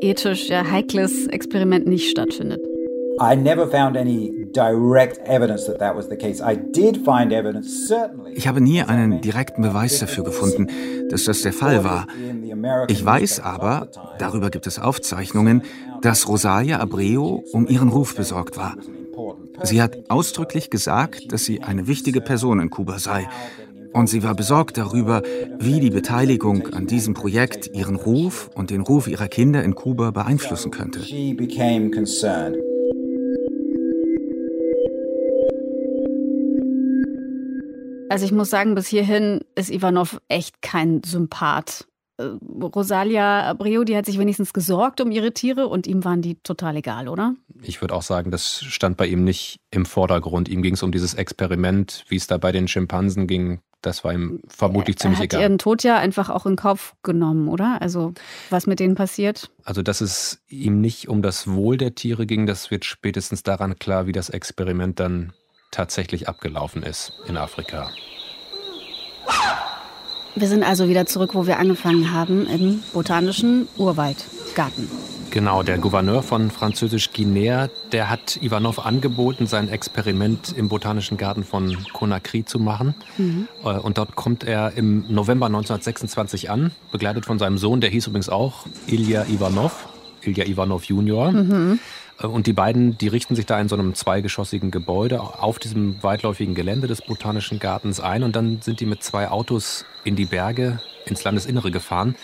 ethisch 0.00 0.48
ja 0.48 0.70
heikles 0.70 1.26
Experiment 1.26 1.86
nicht 1.86 2.10
stattfindet. 2.10 2.60
Ich 8.34 8.48
habe 8.48 8.60
nie 8.60 8.82
einen 8.82 9.20
direkten 9.20 9.62
Beweis 9.62 9.98
dafür 9.98 10.24
gefunden, 10.24 10.68
dass 11.10 11.24
das 11.24 11.42
der 11.42 11.52
Fall 11.52 11.84
war. 11.84 12.06
Ich 12.88 13.04
weiß 13.04 13.40
aber, 13.40 13.88
darüber 14.18 14.50
gibt 14.50 14.66
es 14.66 14.78
Aufzeichnungen, 14.78 15.62
dass 16.02 16.28
Rosalia 16.28 16.80
Abreu 16.80 17.40
um 17.52 17.66
ihren 17.66 17.88
Ruf 17.88 18.14
besorgt 18.14 18.56
war. 18.56 18.76
Sie 19.62 19.82
hat 19.82 19.98
ausdrücklich 20.08 20.70
gesagt, 20.70 21.32
dass 21.32 21.44
sie 21.44 21.62
eine 21.62 21.86
wichtige 21.88 22.20
Person 22.20 22.60
in 22.60 22.70
Kuba 22.70 22.98
sei. 22.98 23.28
Und 23.92 24.08
sie 24.08 24.22
war 24.22 24.34
besorgt 24.34 24.76
darüber, 24.76 25.22
wie 25.58 25.80
die 25.80 25.90
Beteiligung 25.90 26.68
an 26.72 26.86
diesem 26.86 27.14
Projekt 27.14 27.74
ihren 27.74 27.96
Ruf 27.96 28.50
und 28.54 28.70
den 28.70 28.82
Ruf 28.82 29.08
ihrer 29.08 29.28
Kinder 29.28 29.64
in 29.64 29.74
Kuba 29.74 30.10
beeinflussen 30.10 30.70
könnte. 30.70 31.00
Also 38.08 38.24
ich 38.24 38.32
muss 38.32 38.50
sagen, 38.50 38.74
bis 38.74 38.86
hierhin 38.86 39.40
ist 39.54 39.70
Ivanov 39.70 40.20
echt 40.28 40.62
kein 40.62 41.02
Sympath. 41.04 41.86
äh, 42.18 42.24
Rosalia 42.62 43.42
Abreu, 43.48 43.84
die 43.84 43.96
hat 43.96 44.06
sich 44.06 44.18
wenigstens 44.18 44.52
gesorgt 44.52 45.00
um 45.00 45.10
ihre 45.10 45.32
Tiere 45.32 45.68
und 45.68 45.86
ihm 45.86 46.04
waren 46.04 46.22
die 46.22 46.36
total 46.42 46.76
egal, 46.76 47.08
oder? 47.08 47.34
Ich 47.62 47.80
würde 47.80 47.94
auch 47.94 48.02
sagen, 48.02 48.30
das 48.30 48.62
stand 48.64 48.96
bei 48.96 49.06
ihm 49.06 49.24
nicht 49.24 49.60
im 49.70 49.86
Vordergrund. 49.86 50.48
Ihm 50.48 50.62
ging 50.62 50.74
es 50.74 50.82
um 50.82 50.92
dieses 50.92 51.14
Experiment, 51.14 52.04
wie 52.08 52.16
es 52.16 52.26
da 52.26 52.38
bei 52.38 52.52
den 52.52 52.68
Schimpansen 52.68 53.26
ging. 53.26 53.60
Das 53.80 54.02
war 54.02 54.12
ihm 54.12 54.40
vermutlich 54.48 54.96
er, 54.96 55.00
ziemlich 55.00 55.20
er 55.20 55.22
hat 55.22 55.32
egal. 55.34 55.40
ihren 55.42 55.58
Tod 55.58 55.84
ja 55.84 55.98
einfach 55.98 56.30
auch 56.30 56.46
in 56.46 56.56
Kauf 56.56 56.96
genommen, 57.04 57.46
oder? 57.46 57.80
Also 57.80 58.12
was 58.50 58.66
mit 58.66 58.80
denen 58.80 58.96
passiert? 58.96 59.50
Also 59.62 59.82
dass 59.82 60.00
es 60.00 60.42
ihm 60.48 60.80
nicht 60.80 61.08
um 61.08 61.22
das 61.22 61.46
Wohl 61.46 61.76
der 61.76 61.94
Tiere 61.94 62.26
ging, 62.26 62.46
das 62.46 62.72
wird 62.72 62.84
spätestens 62.84 63.44
daran 63.44 63.78
klar, 63.78 64.06
wie 64.06 64.12
das 64.12 64.30
Experiment 64.30 64.98
dann 64.98 65.32
tatsächlich 65.70 66.28
abgelaufen 66.28 66.82
ist 66.82 67.12
in 67.26 67.36
Afrika. 67.36 67.90
Wir 70.34 70.48
sind 70.48 70.62
also 70.62 70.88
wieder 70.88 71.06
zurück, 71.06 71.34
wo 71.34 71.46
wir 71.46 71.58
angefangen 71.58 72.12
haben, 72.12 72.46
im 72.46 72.82
botanischen 72.92 73.66
Urwaldgarten. 73.76 74.88
Genau, 75.30 75.62
der 75.62 75.78
Gouverneur 75.78 76.22
von 76.22 76.50
Französisch-Guinea, 76.50 77.68
der 77.92 78.08
hat 78.08 78.38
Ivanov 78.40 78.78
angeboten, 78.86 79.46
sein 79.46 79.68
Experiment 79.68 80.54
im 80.56 80.68
Botanischen 80.68 81.18
Garten 81.18 81.44
von 81.44 81.76
Conakry 81.92 82.44
zu 82.44 82.58
machen. 82.58 82.94
Mhm. 83.18 83.48
Äh, 83.62 83.78
und 83.78 83.98
dort 83.98 84.16
kommt 84.16 84.44
er 84.44 84.72
im 84.76 85.04
November 85.08 85.46
1926 85.46 86.50
an, 86.50 86.70
begleitet 86.92 87.26
von 87.26 87.38
seinem 87.38 87.58
Sohn, 87.58 87.80
der 87.80 87.90
hieß 87.90 88.06
übrigens 88.06 88.30
auch 88.30 88.66
Ilya 88.86 89.26
Ivanov, 89.26 89.88
Ilya 90.22 90.46
Ivanov 90.46 90.84
Junior. 90.84 91.30
Mhm. 91.32 91.78
Äh, 92.20 92.26
und 92.26 92.46
die 92.46 92.52
beiden, 92.52 92.98
die 92.98 93.08
richten 93.08 93.36
sich 93.36 93.46
da 93.46 93.60
in 93.60 93.68
so 93.68 93.76
einem 93.76 93.94
zweigeschossigen 93.94 94.70
Gebäude 94.70 95.20
auf 95.20 95.58
diesem 95.58 96.02
weitläufigen 96.02 96.54
Gelände 96.54 96.86
des 96.86 97.02
Botanischen 97.02 97.58
Gartens 97.58 98.00
ein. 98.00 98.22
Und 98.22 98.36
dann 98.36 98.60
sind 98.62 98.80
die 98.80 98.86
mit 98.86 99.02
zwei 99.02 99.28
Autos 99.28 99.84
in 100.04 100.16
die 100.16 100.26
Berge, 100.26 100.80
ins 101.06 101.24
Landesinnere 101.24 101.70
gefahren 101.70 102.16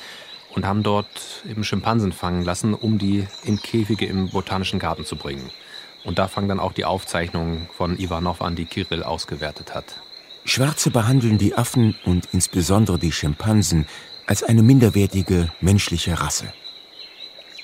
und 0.54 0.66
haben 0.66 0.82
dort 0.82 1.42
eben 1.48 1.64
Schimpansen 1.64 2.12
fangen 2.12 2.44
lassen, 2.44 2.74
um 2.74 2.98
die 2.98 3.26
in 3.44 3.60
Käfige 3.60 4.06
im 4.06 4.30
Botanischen 4.30 4.78
Garten 4.78 5.04
zu 5.04 5.16
bringen. 5.16 5.50
Und 6.04 6.18
da 6.18 6.28
fangen 6.28 6.48
dann 6.48 6.60
auch 6.60 6.72
die 6.72 6.84
Aufzeichnungen 6.84 7.68
von 7.72 7.98
Ivanov 7.98 8.42
an, 8.42 8.56
die 8.56 8.66
Kirill 8.66 9.02
ausgewertet 9.02 9.74
hat. 9.74 10.00
Schwarze 10.44 10.90
behandeln 10.90 11.38
die 11.38 11.54
Affen 11.54 11.94
und 12.04 12.28
insbesondere 12.32 12.98
die 12.98 13.12
Schimpansen 13.12 13.86
als 14.26 14.42
eine 14.42 14.62
minderwertige 14.62 15.50
menschliche 15.60 16.20
Rasse. 16.20 16.52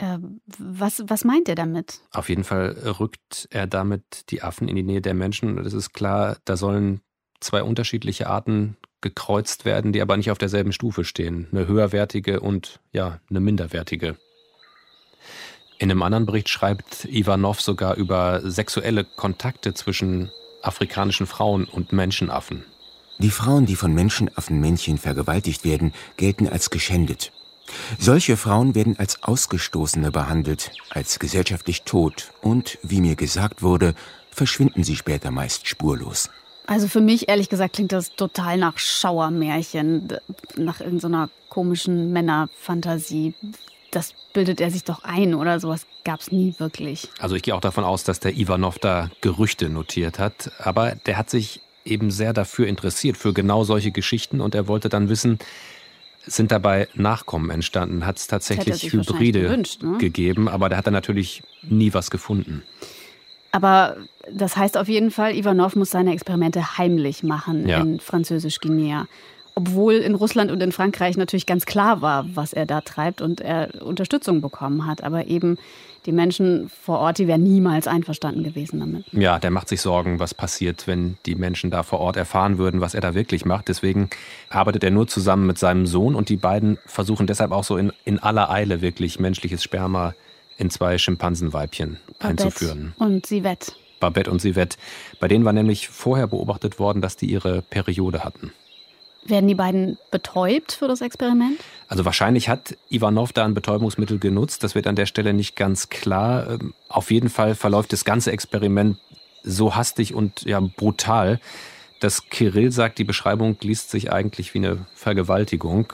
Äh, 0.00 0.19
was, 0.59 1.02
was 1.07 1.25
meint 1.25 1.49
er 1.49 1.54
damit? 1.54 2.00
Auf 2.12 2.28
jeden 2.28 2.45
Fall 2.45 2.71
rückt 2.99 3.49
er 3.50 3.66
damit 3.66 4.30
die 4.30 4.42
Affen 4.42 4.66
in 4.66 4.76
die 4.76 4.83
Nähe 4.83 5.02
der 5.02 5.14
Menschen. 5.14 5.59
Und 5.59 5.66
es 5.66 5.75
ist 5.75 5.92
klar, 5.92 6.38
da 6.47 6.57
sollen 6.57 7.02
zwei 7.40 7.62
unterschiedliche 7.62 8.28
Arten 8.28 8.76
gekreuzt 9.02 9.64
werden, 9.64 9.92
die 9.92 10.00
aber 10.00 10.16
nicht 10.16 10.30
auf 10.30 10.38
derselben 10.38 10.73
Stufe 10.73 11.04
stehen. 11.04 11.49
Eine 11.52 11.66
höherwertige 11.66 12.40
und 12.40 12.80
ja, 12.92 13.21
eine 13.28 13.40
minderwertige. 13.40 14.16
In 15.78 15.90
einem 15.90 16.02
anderen 16.02 16.26
Bericht 16.26 16.49
schreibt 16.49 17.07
Ivanov 17.07 17.61
sogar 17.61 17.97
über 17.97 18.40
sexuelle 18.42 19.04
Kontakte 19.04 19.73
zwischen 19.75 20.30
afrikanischen 20.62 21.26
Frauen 21.26 21.64
und 21.64 21.92
Menschenaffen. 21.92 22.64
Die 23.19 23.30
Frauen, 23.30 23.66
die 23.66 23.76
von 23.76 23.92
Menschenaffenmännchen 23.92 24.99
vergewaltigt 24.99 25.64
werden, 25.64 25.92
gelten 26.16 26.49
als 26.49 26.71
geschändet. 26.71 27.33
Solche 27.98 28.36
Frauen 28.36 28.74
werden 28.74 28.98
als 28.98 29.22
Ausgestoßene 29.22 30.10
behandelt, 30.10 30.72
als 30.90 31.18
gesellschaftlich 31.18 31.82
tot 31.82 32.32
und, 32.42 32.78
wie 32.82 33.00
mir 33.00 33.16
gesagt 33.16 33.62
wurde, 33.62 33.94
verschwinden 34.30 34.84
sie 34.84 34.96
später 34.96 35.30
meist 35.30 35.68
spurlos. 35.68 36.30
Also 36.66 36.86
für 36.86 37.00
mich, 37.00 37.28
ehrlich 37.28 37.48
gesagt, 37.48 37.74
klingt 37.74 37.92
das 37.92 38.14
total 38.14 38.56
nach 38.56 38.78
Schauermärchen, 38.78 40.08
nach 40.56 40.80
irgendeiner 40.80 41.28
komischen 41.48 42.12
Männerfantasie. 42.12 43.34
Das 43.90 44.14
bildet 44.32 44.60
er 44.60 44.70
sich 44.70 44.84
doch 44.84 45.02
ein 45.02 45.34
oder 45.34 45.58
sowas 45.58 45.84
gab 46.04 46.20
es 46.20 46.30
nie 46.30 46.54
wirklich. 46.58 47.08
Also 47.18 47.34
ich 47.34 47.42
gehe 47.42 47.56
auch 47.56 47.60
davon 47.60 47.82
aus, 47.82 48.04
dass 48.04 48.20
der 48.20 48.36
Ivanov 48.36 48.78
da 48.78 49.10
Gerüchte 49.20 49.68
notiert 49.68 50.20
hat, 50.20 50.52
aber 50.58 50.94
der 51.06 51.16
hat 51.16 51.28
sich 51.28 51.60
eben 51.84 52.10
sehr 52.10 52.32
dafür 52.32 52.68
interessiert, 52.68 53.16
für 53.16 53.32
genau 53.32 53.64
solche 53.64 53.90
Geschichten 53.90 54.40
und 54.40 54.54
er 54.54 54.68
wollte 54.68 54.88
dann 54.88 55.08
wissen, 55.08 55.38
sind 56.26 56.52
dabei 56.52 56.88
Nachkommen 56.94 57.50
entstanden? 57.50 58.06
Hat 58.06 58.18
es 58.18 58.26
tatsächlich 58.26 58.92
Hybride 58.92 59.42
gewünscht, 59.42 59.82
ne? 59.82 59.98
gegeben, 59.98 60.48
aber 60.48 60.68
da 60.68 60.76
hat 60.76 60.86
er 60.86 60.92
natürlich 60.92 61.42
nie 61.62 61.92
was 61.94 62.10
gefunden. 62.10 62.62
Aber 63.52 63.96
das 64.32 64.56
heißt 64.56 64.76
auf 64.76 64.88
jeden 64.88 65.10
Fall, 65.10 65.34
Ivanov 65.34 65.74
muss 65.76 65.90
seine 65.90 66.12
Experimente 66.12 66.78
heimlich 66.78 67.22
machen 67.22 67.66
ja. 67.66 67.80
in 67.80 68.00
Französisch-Guinea. 68.00 69.06
Obwohl 69.56 69.94
in 69.94 70.14
Russland 70.14 70.52
und 70.52 70.62
in 70.62 70.70
Frankreich 70.70 71.16
natürlich 71.16 71.46
ganz 71.46 71.66
klar 71.66 72.00
war, 72.00 72.24
was 72.35 72.52
er 72.52 72.66
da 72.66 72.80
treibt 72.80 73.20
und 73.20 73.40
er 73.40 73.83
Unterstützung 73.83 74.40
bekommen 74.40 74.87
hat. 74.87 75.02
Aber 75.02 75.26
eben 75.26 75.59
die 76.06 76.12
Menschen 76.12 76.68
vor 76.68 76.98
Ort, 76.98 77.18
die 77.18 77.26
wären 77.26 77.42
niemals 77.42 77.86
einverstanden 77.86 78.42
gewesen 78.42 78.80
damit. 78.80 79.04
Ja, 79.12 79.38
der 79.38 79.50
macht 79.50 79.68
sich 79.68 79.80
Sorgen, 79.80 80.18
was 80.18 80.34
passiert, 80.34 80.86
wenn 80.86 81.18
die 81.26 81.34
Menschen 81.34 81.70
da 81.70 81.82
vor 81.82 82.00
Ort 82.00 82.16
erfahren 82.16 82.58
würden, 82.58 82.80
was 82.80 82.94
er 82.94 83.00
da 83.00 83.14
wirklich 83.14 83.44
macht. 83.44 83.68
Deswegen 83.68 84.10
arbeitet 84.48 84.84
er 84.84 84.90
nur 84.90 85.06
zusammen 85.08 85.46
mit 85.46 85.58
seinem 85.58 85.86
Sohn 85.86 86.14
und 86.14 86.28
die 86.28 86.36
beiden 86.36 86.78
versuchen 86.86 87.26
deshalb 87.26 87.52
auch 87.52 87.64
so 87.64 87.76
in, 87.76 87.92
in 88.04 88.18
aller 88.18 88.50
Eile 88.50 88.80
wirklich 88.80 89.20
menschliches 89.20 89.62
Sperma 89.62 90.14
in 90.56 90.70
zwei 90.70 90.98
Schimpansenweibchen 90.98 91.98
Babette 92.18 92.26
einzuführen. 92.26 92.94
Und 92.98 93.26
Sivette. 93.26 93.72
Babette 93.98 94.30
und 94.30 94.40
Sivette. 94.40 94.78
Bei 95.20 95.28
denen 95.28 95.44
war 95.44 95.52
nämlich 95.52 95.88
vorher 95.88 96.26
beobachtet 96.26 96.78
worden, 96.78 97.02
dass 97.02 97.16
die 97.16 97.26
ihre 97.26 97.62
Periode 97.62 98.24
hatten. 98.24 98.52
Werden 99.31 99.49
die 99.49 99.55
beiden 99.55 99.97
betäubt 100.11 100.73
für 100.73 100.88
das 100.88 101.01
Experiment? 101.01 101.61
Also 101.88 102.05
wahrscheinlich 102.05 102.49
hat 102.49 102.77
Ivanov 102.90 103.33
da 103.33 103.45
ein 103.45 103.55
Betäubungsmittel 103.55 104.19
genutzt. 104.19 104.62
Das 104.64 104.75
wird 104.75 104.87
an 104.87 104.97
der 104.97 105.07
Stelle 105.07 105.33
nicht 105.33 105.57
ganz 105.57 105.88
klar. 105.88 106.51
Ähm, 106.51 106.75
auf 106.88 107.11
jeden 107.11 107.31
Fall 107.31 107.55
verläuft 107.55 107.93
das 107.93 108.05
ganze 108.05 108.33
Experiment 108.33 108.99
so 109.43 109.75
hastig 109.75 110.14
und 110.14 110.43
ja, 110.43 110.61
brutal, 110.61 111.40
dass 112.01 112.29
Kirill 112.29 112.73
sagt, 112.73 112.99
die 112.99 113.05
Beschreibung 113.05 113.57
liest 113.62 113.90
sich 113.90 114.12
eigentlich 114.12 114.55
wie 114.55 114.59
eine 114.59 114.87
Vergewaltigung. 114.95 115.93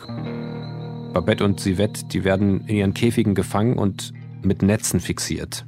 Babette 1.13 1.45
und 1.45 1.61
Sivette, 1.61 2.05
die 2.07 2.25
werden 2.25 2.67
in 2.67 2.77
ihren 2.77 2.95
Käfigen 2.95 3.35
gefangen 3.35 3.79
und 3.79 4.13
mit 4.43 4.63
Netzen 4.63 5.01
fixiert. 5.01 5.65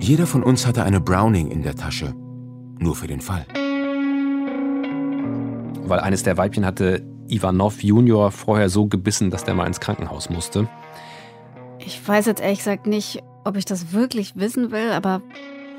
Jeder 0.00 0.26
von 0.26 0.42
uns 0.42 0.66
hatte 0.66 0.84
eine 0.84 1.00
Browning 1.00 1.50
in 1.50 1.62
der 1.62 1.74
Tasche. 1.74 2.14
Nur 2.78 2.94
für 2.94 3.08
den 3.08 3.20
Fall. 3.20 3.46
Weil 5.88 6.00
eines 6.00 6.22
der 6.22 6.36
Weibchen 6.36 6.64
hatte 6.64 7.02
Ivanov 7.28 7.82
Junior 7.82 8.30
vorher 8.30 8.68
so 8.68 8.86
gebissen, 8.86 9.30
dass 9.30 9.44
der 9.44 9.54
mal 9.54 9.66
ins 9.66 9.80
Krankenhaus 9.80 10.30
musste. 10.30 10.68
Ich 11.78 12.06
weiß 12.06 12.26
jetzt 12.26 12.40
ehrlich 12.40 12.58
gesagt 12.58 12.86
nicht, 12.86 13.22
ob 13.44 13.56
ich 13.56 13.64
das 13.64 13.92
wirklich 13.92 14.36
wissen 14.36 14.70
will, 14.70 14.90
aber 14.92 15.22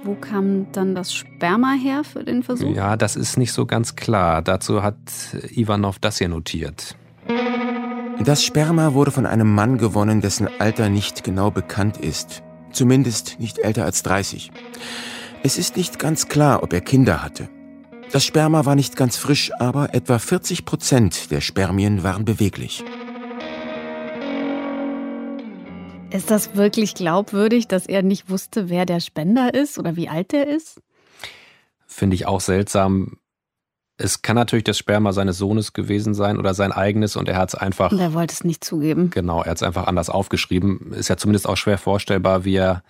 wo 0.04 0.16
kam 0.16 0.72
dann 0.72 0.96
das 0.96 1.14
Sperma 1.14 1.74
her 1.74 2.04
für 2.04 2.24
den 2.24 2.42
Versuch? 2.44 2.74
Ja, 2.74 2.96
das 2.96 3.16
ist 3.16 3.38
nicht 3.38 3.52
so 3.52 3.66
ganz 3.66 3.96
klar. 3.96 4.42
Dazu 4.42 4.82
hat 4.82 4.96
Ivanov 5.52 6.00
das 6.00 6.18
hier 6.18 6.30
notiert. 6.30 6.96
Das 8.24 8.44
Sperma 8.44 8.94
wurde 8.94 9.12
von 9.12 9.26
einem 9.26 9.54
Mann 9.54 9.78
gewonnen, 9.78 10.22
dessen 10.22 10.48
Alter 10.60 10.90
nicht 10.90 11.24
genau 11.24 11.52
bekannt 11.52 11.98
ist. 11.98 12.44
Zumindest 12.72 13.40
nicht 13.40 13.60
älter 13.60 13.86
als 13.86 14.04
30. 14.04 14.52
Es 15.44 15.58
ist 15.58 15.78
nicht 15.78 16.00
ganz 16.00 16.28
klar, 16.28 16.64
ob 16.64 16.74
er 16.74 16.82
Kinder 16.82 17.24
hatte. 17.24 17.50
Das 18.12 18.26
Sperma 18.26 18.66
war 18.66 18.76
nicht 18.76 18.96
ganz 18.96 19.18
frisch, 19.18 19.52
aber 19.60 19.94
etwa 19.94 20.18
40 20.18 20.66
Prozent 20.66 21.30
der 21.30 21.42
Spermien 21.42 22.02
waren 22.02 22.26
beweglich. 22.26 22.84
Ist 26.10 26.32
das 26.32 26.56
wirklich 26.56 26.96
glaubwürdig, 26.96 27.68
dass 27.68 27.86
er 27.86 28.02
nicht 28.02 28.32
wusste, 28.32 28.68
wer 28.68 28.88
der 28.88 29.00
Spender 29.00 29.54
ist 29.54 29.78
oder 29.78 29.96
wie 29.96 30.10
alt 30.10 30.34
er 30.34 30.48
ist? 30.48 30.82
Finde 31.86 32.16
ich 32.16 32.26
auch 32.26 32.42
seltsam. 32.42 33.20
Es 33.98 34.24
kann 34.24 34.36
natürlich 34.36 34.64
das 34.64 34.80
Sperma 34.80 35.14
seines 35.14 35.38
Sohnes 35.38 35.74
gewesen 35.74 36.16
sein 36.16 36.40
oder 36.40 36.56
sein 36.56 36.72
eigenes 36.72 37.16
und 37.16 37.30
er 37.30 37.38
hat 37.38 37.50
es 37.50 37.56
einfach. 37.56 37.92
Und 37.92 38.00
er 38.00 38.16
wollte 38.16 38.34
es 38.34 38.44
nicht 38.44 38.64
zugeben. 38.64 39.12
Genau, 39.12 39.44
er 39.44 39.52
hat 39.52 39.58
es 39.58 39.64
einfach 39.64 39.86
anders 39.86 40.10
aufgeschrieben. 40.10 40.94
Ist 40.94 41.10
ja 41.10 41.18
zumindest 41.18 41.48
auch 41.48 41.58
schwer 41.58 41.78
vorstellbar, 41.78 42.44
wie 42.44 42.56
er 42.56 42.82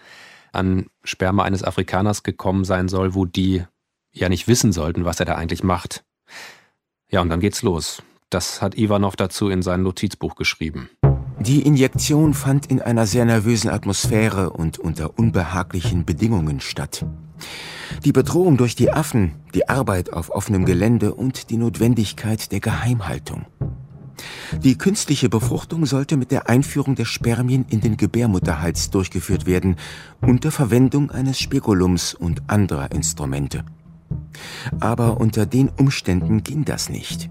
an 0.53 0.85
Sperma 1.03 1.43
eines 1.43 1.63
Afrikaners 1.63 2.23
gekommen 2.23 2.63
sein 2.63 2.87
soll, 2.87 3.15
wo 3.15 3.25
die 3.25 3.65
ja 4.11 4.29
nicht 4.29 4.47
wissen 4.47 4.71
sollten, 4.71 5.05
was 5.05 5.19
er 5.19 5.25
da 5.25 5.35
eigentlich 5.35 5.63
macht. 5.63 6.03
Ja, 7.09 7.21
und 7.21 7.29
dann 7.29 7.39
geht's 7.39 7.63
los. 7.63 8.03
Das 8.29 8.61
hat 8.61 8.77
Ivanov 8.77 9.15
dazu 9.15 9.49
in 9.49 9.61
sein 9.61 9.81
Notizbuch 9.81 10.35
geschrieben. 10.35 10.89
Die 11.39 11.61
Injektion 11.61 12.33
fand 12.33 12.65
in 12.67 12.81
einer 12.81 13.07
sehr 13.07 13.25
nervösen 13.25 13.69
Atmosphäre 13.69 14.51
und 14.51 14.77
unter 14.77 15.17
unbehaglichen 15.17 16.05
Bedingungen 16.05 16.59
statt. 16.59 17.05
Die 18.03 18.11
Bedrohung 18.11 18.57
durch 18.57 18.75
die 18.75 18.91
Affen, 18.91 19.35
die 19.53 19.67
Arbeit 19.67 20.13
auf 20.13 20.29
offenem 20.29 20.65
Gelände 20.65 21.13
und 21.15 21.49
die 21.49 21.57
Notwendigkeit 21.57 22.51
der 22.51 22.59
Geheimhaltung. 22.59 23.45
Die 24.61 24.77
künstliche 24.77 25.29
Befruchtung 25.29 25.85
sollte 25.85 26.17
mit 26.17 26.31
der 26.31 26.49
Einführung 26.49 26.95
der 26.95 27.05
Spermien 27.05 27.65
in 27.69 27.81
den 27.81 27.97
Gebärmutterhals 27.97 28.89
durchgeführt 28.89 29.45
werden, 29.45 29.77
unter 30.21 30.51
Verwendung 30.51 31.09
eines 31.09 31.39
Spekulums 31.39 32.13
und 32.13 32.41
anderer 32.47 32.91
Instrumente. 32.91 33.63
Aber 34.79 35.19
unter 35.19 35.45
den 35.45 35.69
Umständen 35.69 36.43
ging 36.43 36.65
das 36.65 36.89
nicht. 36.89 37.29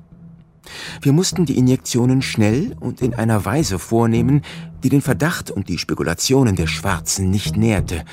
Wir 1.00 1.12
mussten 1.12 1.46
die 1.46 1.56
Injektionen 1.56 2.22
schnell 2.22 2.76
und 2.80 3.00
in 3.00 3.14
einer 3.14 3.44
Weise 3.44 3.78
vornehmen, 3.78 4.42
die 4.82 4.88
den 4.88 5.02
Verdacht 5.02 5.50
und 5.50 5.68
die 5.68 5.78
Spekulationen 5.78 6.56
der 6.56 6.66
Schwarzen 6.66 7.30
nicht 7.30 7.56
nährte, 7.56 8.04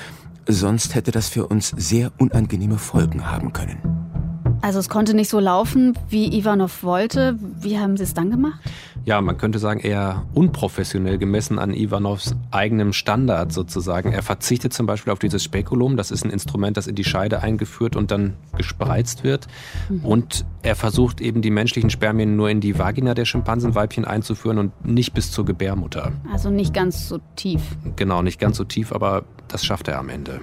sonst 0.48 0.96
hätte 0.96 1.12
das 1.12 1.28
für 1.28 1.48
uns 1.48 1.74
sehr 1.76 2.12
unangenehme 2.18 2.78
Folgen 2.78 3.30
haben 3.30 3.52
können. 3.54 3.95
Also 4.66 4.80
es 4.80 4.90
konnte 4.90 5.14
nicht 5.14 5.30
so 5.30 5.40
laufen, 5.40 5.96
wie 6.10 6.36
Ivanov 6.36 6.82
wollte. 6.82 7.38
Wie 7.62 7.78
haben 7.78 7.98
Sie 7.98 8.04
es 8.04 8.16
dann 8.16 8.32
gemacht? 8.32 8.60
ja, 9.06 9.22
man 9.22 9.38
könnte 9.38 9.60
sagen, 9.60 9.80
eher 9.80 10.24
unprofessionell 10.34 11.20
gemessen 11.20 11.60
an 11.60 11.74
Ivanovs 11.74 12.36
eigenem 12.50 12.92
Standard 12.92 13.54
sozusagen. 13.54 14.12
Er 14.12 14.24
verzichtet 14.24 14.74
zum 14.74 14.88
Beispiel 14.88 15.14
auf 15.14 15.20
dieses 15.20 15.44
Spekulum, 15.44 15.96
das 15.96 16.10
ist 16.10 16.26
ein 16.26 16.32
Instrument, 16.32 16.76
das 16.76 16.88
in 16.88 16.96
die 16.96 17.04
Scheide 17.04 17.42
eingeführt 17.42 17.96
und 17.96 18.10
dann 18.10 18.34
gespreizt 18.58 19.24
wird. 19.24 19.46
Mhm. 19.90 20.04
Und 20.04 20.46
er 20.64 20.76
versucht 20.76 21.22
eben 21.22 21.44
die 21.44 21.52
menschlichen 21.52 21.92
Spermien 21.92 22.36
nur 22.36 22.50
in 22.50 22.62
die 22.62 22.80
Vagina 22.80 23.14
der 23.14 23.26
Schimpansenweibchen 23.26 24.06
einzuführen 24.06 24.58
und 24.58 24.86
nicht 24.86 25.14
bis 25.14 25.32
zur 25.32 25.46
Gebärmutter. 25.46 26.12
Also 26.34 26.50
nicht 26.50 26.74
ganz 26.74 27.08
so 27.08 27.20
tief. 27.36 27.62
Genau, 27.96 28.24
nicht 28.24 28.40
ganz 28.40 28.58
so 28.58 28.64
tief, 28.64 28.92
aber 28.92 29.26
das 29.48 29.64
schafft 29.64 29.88
er 29.88 30.00
am 30.00 30.10
Ende. 30.10 30.42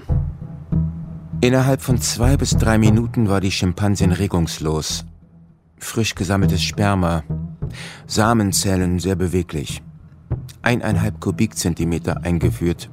Innerhalb 1.43 1.83
von 1.83 2.01
zwei 2.01 2.37
bis 2.37 2.57
drei 2.57 2.79
Minuten 2.79 3.29
war 3.29 3.41
die 3.41 3.51
Schimpansin 3.51 4.13
regungslos. 4.13 5.05
Frisch 5.77 6.15
gesammeltes 6.15 6.63
Sperma, 6.63 7.25
Samenzellen 8.07 9.01
sehr 9.01 9.17
beweglich. 9.17 9.83
Eineinhalb 10.63 11.21
Kubikzentimeter 11.21 12.23
eingeführt. 12.23 12.91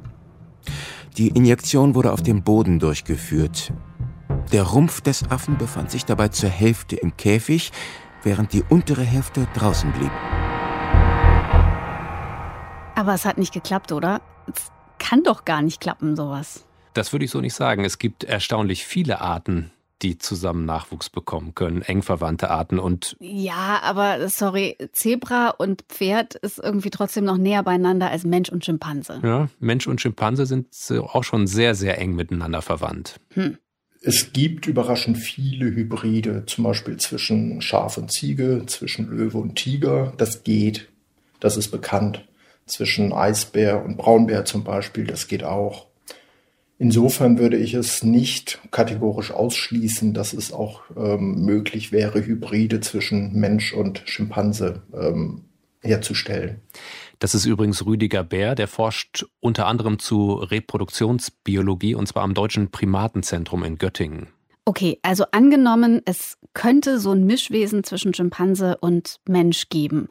Die 1.15 1.27
Injektion 1.27 1.93
wurde 1.93 2.11
auf 2.11 2.23
dem 2.23 2.41
Boden 2.41 2.79
durchgeführt. 2.79 3.71
Der 4.51 4.63
Rumpf 4.63 5.01
des 5.01 5.29
Affen 5.29 5.59
befand 5.59 5.91
sich 5.91 6.05
dabei 6.05 6.29
zur 6.29 6.49
Hälfte 6.49 6.95
im 6.95 7.15
Käfig, 7.17 7.71
während 8.23 8.51
die 8.53 8.63
untere 8.63 9.03
Hälfte 9.03 9.47
draußen 9.53 9.91
blieb. 9.91 10.11
Aber 12.95 13.13
es 13.13 13.25
hat 13.25 13.37
nicht 13.37 13.53
geklappt, 13.53 13.91
oder? 13.91 14.21
Es 14.51 14.71
kann 14.97 15.21
doch 15.21 15.45
gar 15.45 15.61
nicht 15.61 15.79
klappen, 15.79 16.15
sowas. 16.15 16.65
Das 16.99 17.13
würde 17.13 17.23
ich 17.23 17.31
so 17.31 17.39
nicht 17.39 17.53
sagen. 17.53 17.85
Es 17.85 17.97
gibt 17.97 18.25
erstaunlich 18.25 18.83
viele 18.83 19.21
Arten, 19.21 19.71
die 20.01 20.17
zusammen 20.17 20.65
Nachwuchs 20.65 21.09
bekommen 21.09 21.55
können, 21.55 21.81
eng 21.81 22.01
verwandte 22.01 22.49
Arten 22.49 22.77
und 22.77 23.15
Ja, 23.21 23.79
aber 23.83 24.27
sorry, 24.27 24.75
Zebra 24.91 25.51
und 25.51 25.83
Pferd 25.83 26.35
ist 26.35 26.59
irgendwie 26.59 26.89
trotzdem 26.89 27.23
noch 27.23 27.37
näher 27.37 27.63
beieinander 27.63 28.11
als 28.11 28.25
Mensch 28.25 28.49
und 28.49 28.65
Schimpanse. 28.65 29.21
Ja, 29.23 29.47
Mensch 29.61 29.87
und 29.87 30.01
Schimpanse 30.01 30.45
sind 30.45 30.67
auch 30.91 31.23
schon 31.23 31.47
sehr 31.47 31.73
sehr 31.73 31.97
eng 31.99 32.15
miteinander 32.15 32.61
verwandt. 32.61 33.15
Hm. 33.29 33.57
Es 34.01 34.33
gibt 34.33 34.67
überraschend 34.67 35.17
viele 35.17 35.67
Hybride, 35.67 36.43
zum 36.47 36.65
Beispiel 36.65 36.97
zwischen 36.97 37.61
Schaf 37.61 37.97
und 37.97 38.11
Ziege, 38.11 38.63
zwischen 38.65 39.07
Löwe 39.09 39.37
und 39.37 39.55
Tiger. 39.55 40.11
Das 40.17 40.43
geht, 40.43 40.89
das 41.39 41.55
ist 41.55 41.69
bekannt. 41.69 42.27
Zwischen 42.65 43.13
Eisbär 43.13 43.85
und 43.85 43.95
Braunbär 43.95 44.43
zum 44.43 44.65
Beispiel, 44.65 45.05
das 45.05 45.29
geht 45.29 45.45
auch. 45.45 45.88
Insofern 46.81 47.37
würde 47.37 47.57
ich 47.57 47.73
es 47.73 48.03
nicht 48.03 48.59
kategorisch 48.71 49.31
ausschließen, 49.31 50.13
dass 50.13 50.31
es 50.31 50.53
auch 50.53 50.83
ähm, 50.95 51.43
möglich 51.43 51.91
wäre, 51.91 52.25
Hybride 52.25 52.79
zwischen 52.79 53.33
Mensch 53.33 53.73
und 53.73 54.01
Schimpanse 54.05 54.81
ähm, 54.93 55.43
herzustellen. 55.81 56.61
Das 57.19 57.35
ist 57.35 57.45
übrigens 57.45 57.85
Rüdiger 57.85 58.23
Bär, 58.23 58.55
der 58.55 58.69
forscht 58.69 59.25
unter 59.41 59.67
anderem 59.67 59.99
zu 59.99 60.35
Reproduktionsbiologie 60.35 61.95
und 61.95 62.07
zwar 62.07 62.23
am 62.23 62.33
Deutschen 62.33 62.71
Primatenzentrum 62.71 63.65
in 63.65 63.77
Göttingen. 63.77 64.27
Okay, 64.63 64.99
also 65.01 65.25
angenommen, 65.33 66.01
es 66.05 66.37
könnte 66.53 66.99
so 66.99 67.11
ein 67.11 67.25
Mischwesen 67.25 67.83
zwischen 67.83 68.13
Schimpanse 68.13 68.77
und 68.77 69.19
Mensch 69.27 69.67
geben. 69.67 70.07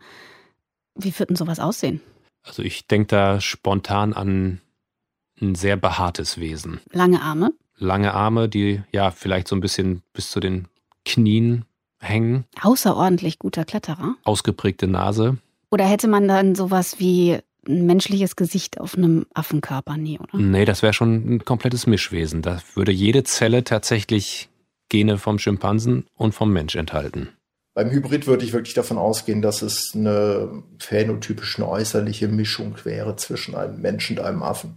Wie 0.94 1.18
wird 1.18 1.30
denn 1.30 1.36
sowas 1.36 1.60
aussehen? 1.60 2.02
Also 2.42 2.62
ich 2.62 2.86
denke 2.86 3.06
da 3.06 3.40
spontan 3.40 4.12
an 4.12 4.60
ein 5.40 5.54
sehr 5.54 5.76
behaartes 5.76 6.38
Wesen. 6.38 6.80
Lange 6.92 7.20
Arme? 7.22 7.52
Lange 7.76 8.14
Arme, 8.14 8.48
die 8.48 8.82
ja 8.92 9.10
vielleicht 9.10 9.48
so 9.48 9.56
ein 9.56 9.60
bisschen 9.60 10.02
bis 10.12 10.30
zu 10.30 10.40
den 10.40 10.68
Knien 11.04 11.64
hängen. 12.00 12.44
Außerordentlich 12.60 13.38
guter 13.38 13.64
Kletterer. 13.64 14.16
Ausgeprägte 14.24 14.86
Nase. 14.86 15.38
Oder 15.70 15.84
hätte 15.84 16.08
man 16.08 16.26
dann 16.28 16.54
sowas 16.54 16.98
wie 16.98 17.38
ein 17.66 17.86
menschliches 17.86 18.36
Gesicht 18.36 18.80
auf 18.80 18.96
einem 18.96 19.26
Affenkörper? 19.34 19.96
Nee, 19.96 20.18
oder? 20.18 20.38
Nee, 20.38 20.64
das 20.64 20.82
wäre 20.82 20.92
schon 20.92 21.34
ein 21.34 21.44
komplettes 21.44 21.86
Mischwesen. 21.86 22.42
Da 22.42 22.60
würde 22.74 22.92
jede 22.92 23.24
Zelle 23.24 23.64
tatsächlich 23.64 24.48
Gene 24.88 25.18
vom 25.18 25.38
Schimpansen 25.38 26.06
und 26.14 26.34
vom 26.34 26.52
Mensch 26.52 26.74
enthalten. 26.74 27.28
Beim 27.74 27.90
Hybrid 27.90 28.26
würde 28.26 28.44
ich 28.44 28.52
wirklich 28.52 28.74
davon 28.74 28.98
ausgehen, 28.98 29.42
dass 29.42 29.62
es 29.62 29.92
eine 29.94 30.64
phänotypisch 30.78 31.58
eine 31.58 31.68
äußerliche 31.68 32.26
Mischung 32.26 32.74
wäre 32.84 33.14
zwischen 33.16 33.54
einem 33.54 33.80
Menschen 33.80 34.18
und 34.18 34.24
einem 34.24 34.42
Affen. 34.42 34.76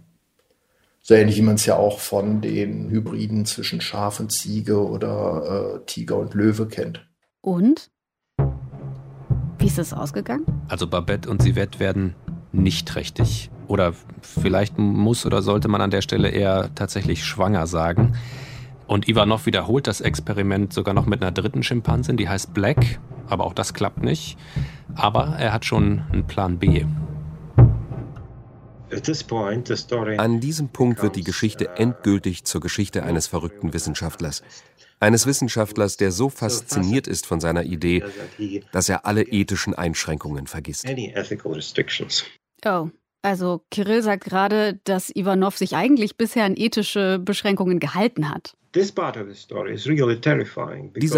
So 1.04 1.14
ähnlich 1.14 1.36
wie 1.36 1.42
man 1.42 1.56
es 1.56 1.66
ja 1.66 1.74
auch 1.74 1.98
von 1.98 2.40
den 2.40 2.88
Hybriden 2.88 3.44
zwischen 3.44 3.80
Schaf 3.80 4.20
und 4.20 4.30
Ziege 4.30 4.86
oder 4.86 5.80
äh, 5.80 5.86
Tiger 5.86 6.16
und 6.16 6.34
Löwe 6.34 6.68
kennt. 6.68 7.04
Und? 7.40 7.90
Wie 9.58 9.66
ist 9.66 9.80
es 9.80 9.92
ausgegangen? 9.92 10.46
Also 10.68 10.86
Babette 10.86 11.28
und 11.28 11.42
Sivette 11.42 11.80
werden 11.80 12.14
nicht 12.52 12.86
trächtig. 12.86 13.50
Oder 13.66 13.94
vielleicht 14.20 14.78
muss 14.78 15.26
oder 15.26 15.42
sollte 15.42 15.66
man 15.66 15.80
an 15.80 15.90
der 15.90 16.02
Stelle 16.02 16.28
eher 16.28 16.72
tatsächlich 16.76 17.24
schwanger 17.24 17.66
sagen. 17.66 18.14
Und 18.86 19.08
Ivanov 19.08 19.46
wiederholt 19.46 19.88
das 19.88 20.00
Experiment 20.00 20.72
sogar 20.72 20.94
noch 20.94 21.06
mit 21.06 21.20
einer 21.20 21.32
dritten 21.32 21.64
Schimpansin, 21.64 22.16
die 22.16 22.28
heißt 22.28 22.54
Black. 22.54 23.00
Aber 23.26 23.44
auch 23.44 23.54
das 23.54 23.74
klappt 23.74 24.04
nicht. 24.04 24.38
Aber 24.94 25.34
er 25.36 25.52
hat 25.52 25.64
schon 25.64 26.02
einen 26.12 26.28
Plan 26.28 26.58
B. 26.58 26.84
An 30.18 30.40
diesem 30.40 30.68
Punkt 30.68 31.02
wird 31.02 31.16
die 31.16 31.24
Geschichte 31.24 31.68
uh, 31.68 31.74
endgültig 31.76 32.44
zur 32.44 32.60
Geschichte 32.60 33.02
eines 33.02 33.26
verrückten 33.26 33.72
Wissenschaftlers. 33.72 34.42
Eines 35.00 35.26
Wissenschaftlers, 35.26 35.96
der 35.96 36.12
so 36.12 36.28
fasziniert 36.28 37.08
ist 37.08 37.26
von 37.26 37.40
seiner 37.40 37.64
Idee, 37.64 38.04
dass 38.70 38.88
er 38.88 39.04
alle 39.04 39.22
ethischen 39.22 39.74
Einschränkungen 39.74 40.46
vergisst. 40.46 40.86
Oh, 42.64 42.90
also 43.22 43.62
Kirill 43.70 44.02
sagt 44.02 44.24
gerade, 44.24 44.80
dass 44.84 45.14
Ivanov 45.14 45.56
sich 45.56 45.76
eigentlich 45.76 46.16
bisher 46.16 46.44
an 46.44 46.54
ethische 46.56 47.18
Beschränkungen 47.18 47.78
gehalten 47.78 48.28
hat. 48.28 48.56
Dieser 48.74 48.94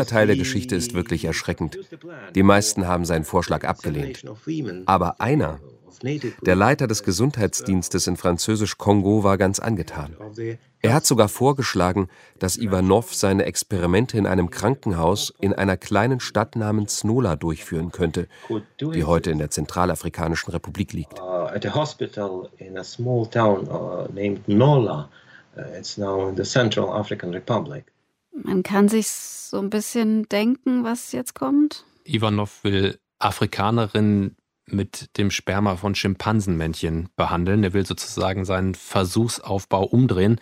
Teil 0.06 0.26
der 0.26 0.36
Geschichte 0.36 0.76
ist 0.76 0.94
wirklich 0.94 1.24
erschreckend. 1.24 1.78
Die 2.34 2.42
meisten 2.42 2.88
haben 2.88 3.04
seinen 3.04 3.24
Vorschlag 3.24 3.64
abgelehnt. 3.64 4.24
Aber 4.86 5.20
einer 5.20 5.60
der 6.42 6.56
Leiter 6.56 6.88
des 6.88 7.04
Gesundheitsdienstes 7.04 8.08
in 8.08 8.16
Französisch-Kongo 8.16 9.22
war 9.22 9.38
ganz 9.38 9.60
angetan. 9.60 10.16
Er 10.84 10.92
hat 10.92 11.06
sogar 11.06 11.28
vorgeschlagen, 11.30 12.08
dass 12.38 12.58
Ivanov 12.58 13.14
seine 13.14 13.46
Experimente 13.46 14.18
in 14.18 14.26
einem 14.26 14.50
Krankenhaus 14.50 15.32
in 15.40 15.54
einer 15.54 15.78
kleinen 15.78 16.20
Stadt 16.20 16.56
namens 16.56 17.04
Nola 17.04 17.36
durchführen 17.36 17.90
könnte, 17.90 18.28
die 18.78 19.04
heute 19.04 19.30
in 19.30 19.38
der 19.38 19.48
Zentralafrikanischen 19.48 20.50
Republik 20.50 20.92
liegt. 20.92 21.18
Uh, 21.18 21.22
uh, 21.22 21.48
Man 28.42 28.62
kann 28.62 28.88
sich 28.88 29.06
so 29.08 29.58
ein 29.58 29.70
bisschen 29.70 30.28
denken, 30.28 30.84
was 30.84 31.12
jetzt 31.12 31.34
kommt. 31.34 31.86
Ivanov 32.04 32.62
will 32.62 32.98
Afrikanerinnen 33.18 34.36
mit 34.66 35.16
dem 35.18 35.30
Sperma 35.30 35.76
von 35.76 35.94
Schimpansenmännchen 35.94 37.08
behandeln. 37.16 37.64
Er 37.64 37.72
will 37.72 37.86
sozusagen 37.86 38.44
seinen 38.44 38.74
Versuchsaufbau 38.74 39.84
umdrehen. 39.84 40.40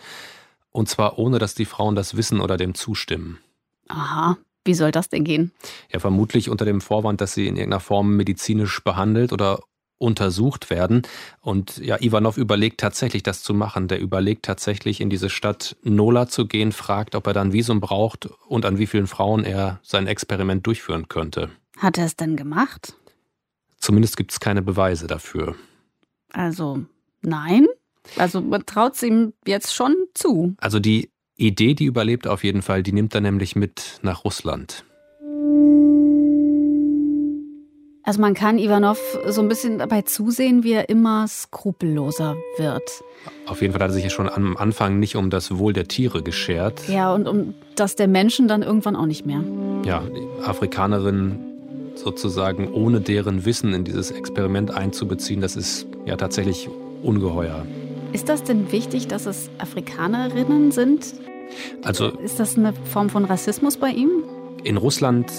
Und 0.71 0.89
zwar 0.89 1.19
ohne, 1.19 1.39
dass 1.39 1.55
die 1.55 1.65
Frauen 1.65 1.95
das 1.95 2.17
wissen 2.17 2.39
oder 2.39 2.57
dem 2.57 2.73
zustimmen. 2.73 3.39
Aha. 3.87 4.37
Wie 4.65 4.73
soll 4.73 4.91
das 4.91 5.09
denn 5.09 5.25
gehen? 5.25 5.51
Ja, 5.91 5.99
vermutlich 5.99 6.49
unter 6.49 6.65
dem 6.65 6.79
Vorwand, 6.79 7.19
dass 7.19 7.33
sie 7.33 7.47
in 7.47 7.57
irgendeiner 7.57 7.81
Form 7.81 8.15
medizinisch 8.15 8.81
behandelt 8.83 9.33
oder 9.33 9.59
untersucht 9.97 10.69
werden. 10.69 11.03
Und 11.41 11.77
ja, 11.77 11.99
Ivanov 12.01 12.37
überlegt 12.37 12.79
tatsächlich, 12.79 13.23
das 13.23 13.43
zu 13.43 13.53
machen. 13.53 13.87
Der 13.87 13.99
überlegt 13.99 14.43
tatsächlich, 14.45 15.01
in 15.01 15.09
diese 15.09 15.29
Stadt 15.29 15.75
Nola 15.83 16.27
zu 16.27 16.47
gehen, 16.47 16.71
fragt, 16.71 17.15
ob 17.15 17.27
er 17.27 17.33
dann 17.33 17.53
Visum 17.53 17.81
braucht 17.81 18.29
und 18.47 18.65
an 18.65 18.77
wie 18.77 18.87
vielen 18.87 19.07
Frauen 19.07 19.43
er 19.43 19.79
sein 19.83 20.07
Experiment 20.07 20.65
durchführen 20.65 21.07
könnte. 21.07 21.49
Hat 21.77 21.97
er 21.97 22.05
es 22.05 22.15
denn 22.15 22.35
gemacht? 22.35 22.95
Zumindest 23.83 24.15
gibt 24.15 24.31
es 24.31 24.39
keine 24.39 24.61
Beweise 24.61 25.07
dafür. 25.07 25.55
Also 26.31 26.85
nein. 27.21 27.67
Also 28.15 28.39
man 28.39 28.65
traut 28.65 28.93
es 28.93 29.03
ihm 29.03 29.33
jetzt 29.45 29.75
schon 29.75 29.93
zu. 30.13 30.55
Also 30.61 30.79
die 30.79 31.11
Idee, 31.35 31.73
die 31.73 31.83
überlebt 31.83 32.25
auf 32.25 32.45
jeden 32.45 32.61
Fall, 32.61 32.81
die 32.81 32.93
nimmt 32.93 33.13
er 33.13 33.19
nämlich 33.19 33.57
mit 33.57 33.99
nach 34.01 34.23
Russland. 34.23 34.85
Also 38.05 38.21
man 38.21 38.33
kann 38.33 38.57
Ivanov 38.57 38.99
so 39.27 39.41
ein 39.41 39.49
bisschen 39.49 39.79
dabei 39.79 40.03
zusehen, 40.03 40.63
wie 40.63 40.71
er 40.71 40.87
immer 40.87 41.27
skrupelloser 41.27 42.37
wird. 42.57 42.89
Auf 43.47 43.61
jeden 43.61 43.73
Fall 43.73 43.81
hat 43.81 43.89
er 43.89 43.93
sich 43.93 44.05
ja 44.05 44.09
schon 44.09 44.29
am 44.29 44.55
Anfang 44.55 44.99
nicht 44.99 45.17
um 45.17 45.29
das 45.29 45.57
Wohl 45.57 45.73
der 45.73 45.89
Tiere 45.89 46.23
geschert. 46.23 46.87
Ja, 46.87 47.13
und 47.13 47.27
um 47.27 47.53
das 47.75 47.97
der 47.97 48.07
Menschen 48.07 48.47
dann 48.47 48.61
irgendwann 48.61 48.95
auch 48.95 49.07
nicht 49.07 49.25
mehr. 49.25 49.43
Ja, 49.83 50.03
Afrikanerinnen 50.45 51.52
sozusagen 51.95 52.71
ohne 52.71 53.01
deren 53.01 53.45
Wissen 53.45 53.73
in 53.73 53.83
dieses 53.83 54.11
Experiment 54.11 54.71
einzubeziehen, 54.71 55.41
das 55.41 55.55
ist 55.55 55.87
ja 56.05 56.15
tatsächlich 56.15 56.69
ungeheuer. 57.01 57.65
Ist 58.13 58.29
das 58.29 58.43
denn 58.43 58.71
wichtig, 58.71 59.07
dass 59.07 59.25
es 59.25 59.49
Afrikanerinnen 59.57 60.71
sind? 60.71 61.13
Also 61.83 62.09
ist 62.09 62.39
das 62.39 62.57
eine 62.57 62.73
Form 62.73 63.09
von 63.09 63.25
Rassismus 63.25 63.77
bei 63.77 63.89
ihm? 63.89 64.09
In 64.63 64.77
Russland 64.77 65.31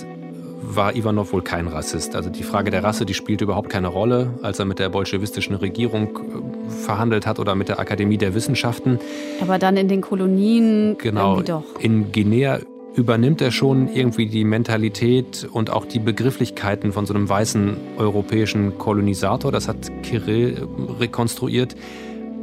war 0.67 0.97
Ivanov 0.97 1.33
wohl 1.33 1.43
kein 1.43 1.69
Rassist. 1.69 2.17
Also 2.17 2.31
die 2.31 2.43
Frage 2.43 2.71
der 2.71 2.83
Rasse, 2.83 3.05
die 3.05 3.15
spielte 3.15 3.45
überhaupt 3.45 3.69
keine 3.69 3.89
Rolle, 3.89 4.35
als 4.43 4.59
er 4.59 4.65
mit 4.65 4.79
der 4.79 4.89
bolschewistischen 4.89 5.55
Regierung 5.57 6.19
äh, 6.19 6.71
verhandelt 6.71 7.27
hat 7.27 7.39
oder 7.39 7.55
mit 7.55 7.69
der 7.69 7.79
Akademie 7.79 8.19
der 8.19 8.35
Wissenschaften. 8.35 8.99
Aber 9.41 9.59
dann 9.59 9.77
in 9.77 9.89
den 9.89 10.01
Kolonien 10.01 10.97
genau, 10.99 11.43
doch. 11.43 11.65
In 11.79 12.13
Guinea 12.13 12.61
übernimmt 12.95 13.41
er 13.41 13.51
schon 13.51 13.89
irgendwie 13.89 14.27
die 14.27 14.45
Mentalität 14.45 15.49
und 15.51 15.71
auch 15.71 15.85
die 15.85 15.99
Begrifflichkeiten 15.99 16.93
von 16.93 17.07
so 17.07 17.15
einem 17.15 17.29
weißen 17.29 17.77
europäischen 17.97 18.79
Kolonisator. 18.79 19.51
Das 19.51 19.67
hat 19.69 19.91
Kirill 20.03 20.69
rekonstruiert. 21.01 21.75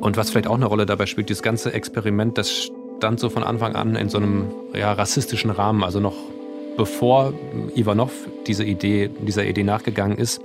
Und 0.02 0.18
was 0.18 0.32
vielleicht 0.32 0.48
auch 0.48 0.56
eine 0.56 0.66
Rolle 0.66 0.86
dabei 0.86 1.06
spielt, 1.06 1.30
dieses 1.30 1.44
ganze 1.44 1.74
Experiment, 1.74 2.38
das 2.38 2.72
stand 2.98 3.20
so 3.20 3.30
von 3.30 3.44
Anfang 3.44 3.76
an 3.76 3.96
in 3.96 4.10
so 4.10 4.18
einem 4.18 4.46
ja, 4.74 4.92
rassistischen 4.92 5.52
Rahmen, 5.52 5.84
also 5.84 6.00
noch 6.00 6.16
bevor 6.76 7.34
Ivanov 7.76 8.12
diese 8.48 8.64
Idee, 8.64 9.10
dieser 9.26 9.46
Idee 9.46 9.64
nachgegangen 9.64 10.18
ist. 10.18 10.42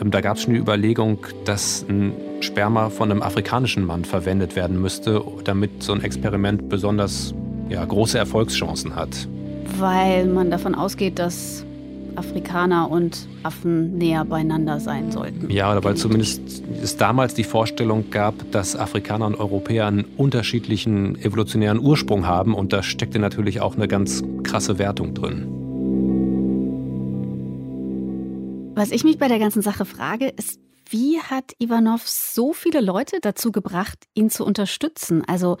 Ähm, 0.00 0.10
da 0.10 0.20
gab 0.20 0.36
es 0.36 0.42
schon 0.42 0.54
die 0.54 0.60
Überlegung, 0.60 1.18
dass 1.44 1.86
ein 1.88 2.12
Sperma 2.40 2.90
von 2.90 3.10
einem 3.10 3.22
afrikanischen 3.22 3.84
Mann 3.84 4.04
verwendet 4.04 4.56
werden 4.56 4.80
müsste, 4.80 5.22
damit 5.44 5.82
so 5.82 5.92
ein 5.92 6.02
Experiment 6.02 6.68
besonders 6.68 7.34
ja, 7.68 7.84
große 7.84 8.18
Erfolgschancen 8.18 8.94
hat. 8.94 9.28
Weil 9.76 10.26
man 10.26 10.50
davon 10.50 10.74
ausgeht, 10.74 11.18
dass 11.18 11.64
Afrikaner 12.18 12.90
und 12.90 13.28
Affen 13.44 13.96
näher 13.96 14.24
beieinander 14.24 14.80
sein 14.80 15.12
sollten. 15.12 15.50
Ja, 15.50 15.70
oder 15.70 15.84
weil 15.84 15.96
zumindest 15.96 16.40
es 16.82 16.96
damals 16.96 17.34
die 17.34 17.44
Vorstellung 17.44 18.10
gab, 18.10 18.50
dass 18.50 18.74
Afrikaner 18.74 19.26
und 19.26 19.36
Europäer 19.36 19.86
einen 19.86 20.04
unterschiedlichen 20.16 21.16
evolutionären 21.22 21.78
Ursprung 21.78 22.26
haben 22.26 22.54
und 22.54 22.72
da 22.72 22.82
steckte 22.82 23.20
natürlich 23.20 23.60
auch 23.60 23.76
eine 23.76 23.86
ganz 23.86 24.24
krasse 24.42 24.78
Wertung 24.78 25.14
drin. 25.14 25.46
Was 28.74 28.90
ich 28.90 29.04
mich 29.04 29.18
bei 29.18 29.28
der 29.28 29.38
ganzen 29.38 29.62
Sache 29.62 29.84
frage, 29.84 30.28
ist, 30.28 30.60
wie 30.90 31.20
hat 31.20 31.52
Ivanov 31.58 32.08
so 32.08 32.52
viele 32.52 32.80
Leute 32.80 33.18
dazu 33.20 33.52
gebracht, 33.52 33.98
ihn 34.14 34.30
zu 34.30 34.44
unterstützen? 34.44 35.22
Also 35.26 35.58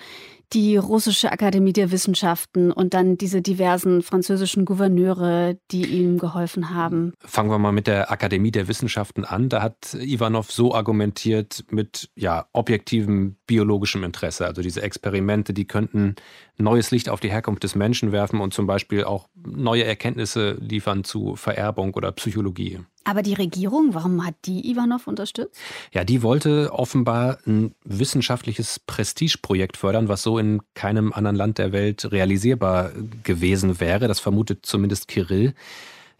die 0.52 0.76
russische 0.76 1.30
Akademie 1.30 1.72
der 1.72 1.90
Wissenschaften 1.90 2.72
und 2.72 2.94
dann 2.94 3.18
diese 3.18 3.42
diversen 3.42 4.02
französischen 4.02 4.64
Gouverneure, 4.64 5.56
die 5.70 5.84
ihm 5.86 6.18
geholfen 6.18 6.74
haben. 6.74 7.12
Fangen 7.24 7.50
wir 7.50 7.58
mal 7.58 7.72
mit 7.72 7.86
der 7.86 8.10
Akademie 8.10 8.50
der 8.50 8.68
Wissenschaften 8.68 9.24
an. 9.24 9.48
Da 9.48 9.62
hat 9.62 9.94
Ivanov 9.94 10.50
so 10.50 10.74
argumentiert 10.74 11.64
mit 11.70 12.10
ja, 12.14 12.46
objektivem 12.52 13.36
biologischem 13.46 14.04
Interesse. 14.04 14.46
Also 14.46 14.62
diese 14.62 14.82
Experimente, 14.82 15.52
die 15.52 15.66
könnten 15.66 16.16
neues 16.56 16.90
Licht 16.90 17.08
auf 17.08 17.20
die 17.20 17.30
Herkunft 17.30 17.62
des 17.64 17.74
Menschen 17.74 18.12
werfen 18.12 18.40
und 18.40 18.54
zum 18.54 18.66
Beispiel 18.66 19.04
auch 19.04 19.28
neue 19.34 19.84
Erkenntnisse 19.84 20.56
liefern 20.60 21.04
zu 21.04 21.36
Vererbung 21.36 21.94
oder 21.94 22.12
Psychologie. 22.12 22.80
Aber 23.04 23.22
die 23.22 23.32
Regierung, 23.32 23.94
warum 23.94 24.26
hat 24.26 24.34
die 24.44 24.70
Ivanov 24.70 25.06
unterstützt? 25.06 25.58
Ja, 25.92 26.04
die 26.04 26.22
wollte 26.22 26.72
offenbar 26.72 27.38
ein 27.46 27.74
wissenschaftliches 27.84 28.80
Prestigeprojekt 28.80 29.78
fördern, 29.78 30.08
was 30.08 30.22
so 30.22 30.37
in 30.38 30.60
keinem 30.74 31.12
anderen 31.12 31.36
Land 31.36 31.58
der 31.58 31.72
Welt 31.72 32.10
realisierbar 32.10 32.90
gewesen 33.22 33.80
wäre. 33.80 34.08
Das 34.08 34.20
vermutet 34.20 34.64
zumindest 34.64 35.08
Kirill. 35.08 35.54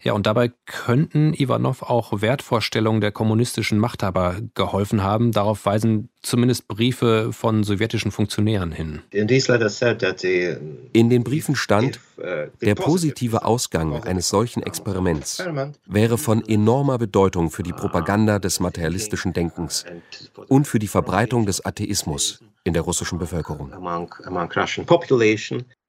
Ja, 0.01 0.13
und 0.13 0.25
dabei 0.25 0.51
könnten 0.65 1.33
Ivanov 1.33 1.83
auch 1.83 2.21
Wertvorstellungen 2.21 3.01
der 3.01 3.11
kommunistischen 3.11 3.79
Machthaber 3.79 4.37
geholfen 4.53 5.03
haben. 5.03 5.33
Darauf 5.33 5.65
weisen 5.65 6.07
zumindest 6.21 6.69
Briefe 6.69 7.33
von 7.33 7.65
sowjetischen 7.65 8.11
Funktionären 8.11 8.71
hin. 8.71 9.01
In 9.11 9.27
den 11.09 11.23
Briefen 11.23 11.55
stand, 11.55 11.99
der 12.61 12.75
positive 12.75 13.43
Ausgang 13.43 14.03
eines 14.03 14.29
solchen 14.29 14.63
Experiments 14.63 15.43
wäre 15.85 16.17
von 16.17 16.47
enormer 16.47 16.97
Bedeutung 16.97 17.51
für 17.51 17.63
die 17.63 17.73
Propaganda 17.73 18.39
des 18.39 18.61
materialistischen 18.61 19.33
Denkens 19.33 19.85
und 20.47 20.65
für 20.65 20.79
die 20.79 20.87
Verbreitung 20.87 21.45
des 21.45 21.65
Atheismus 21.65 22.39
in 22.63 22.71
der 22.73 22.83
russischen 22.83 23.19
Bevölkerung. 23.19 23.73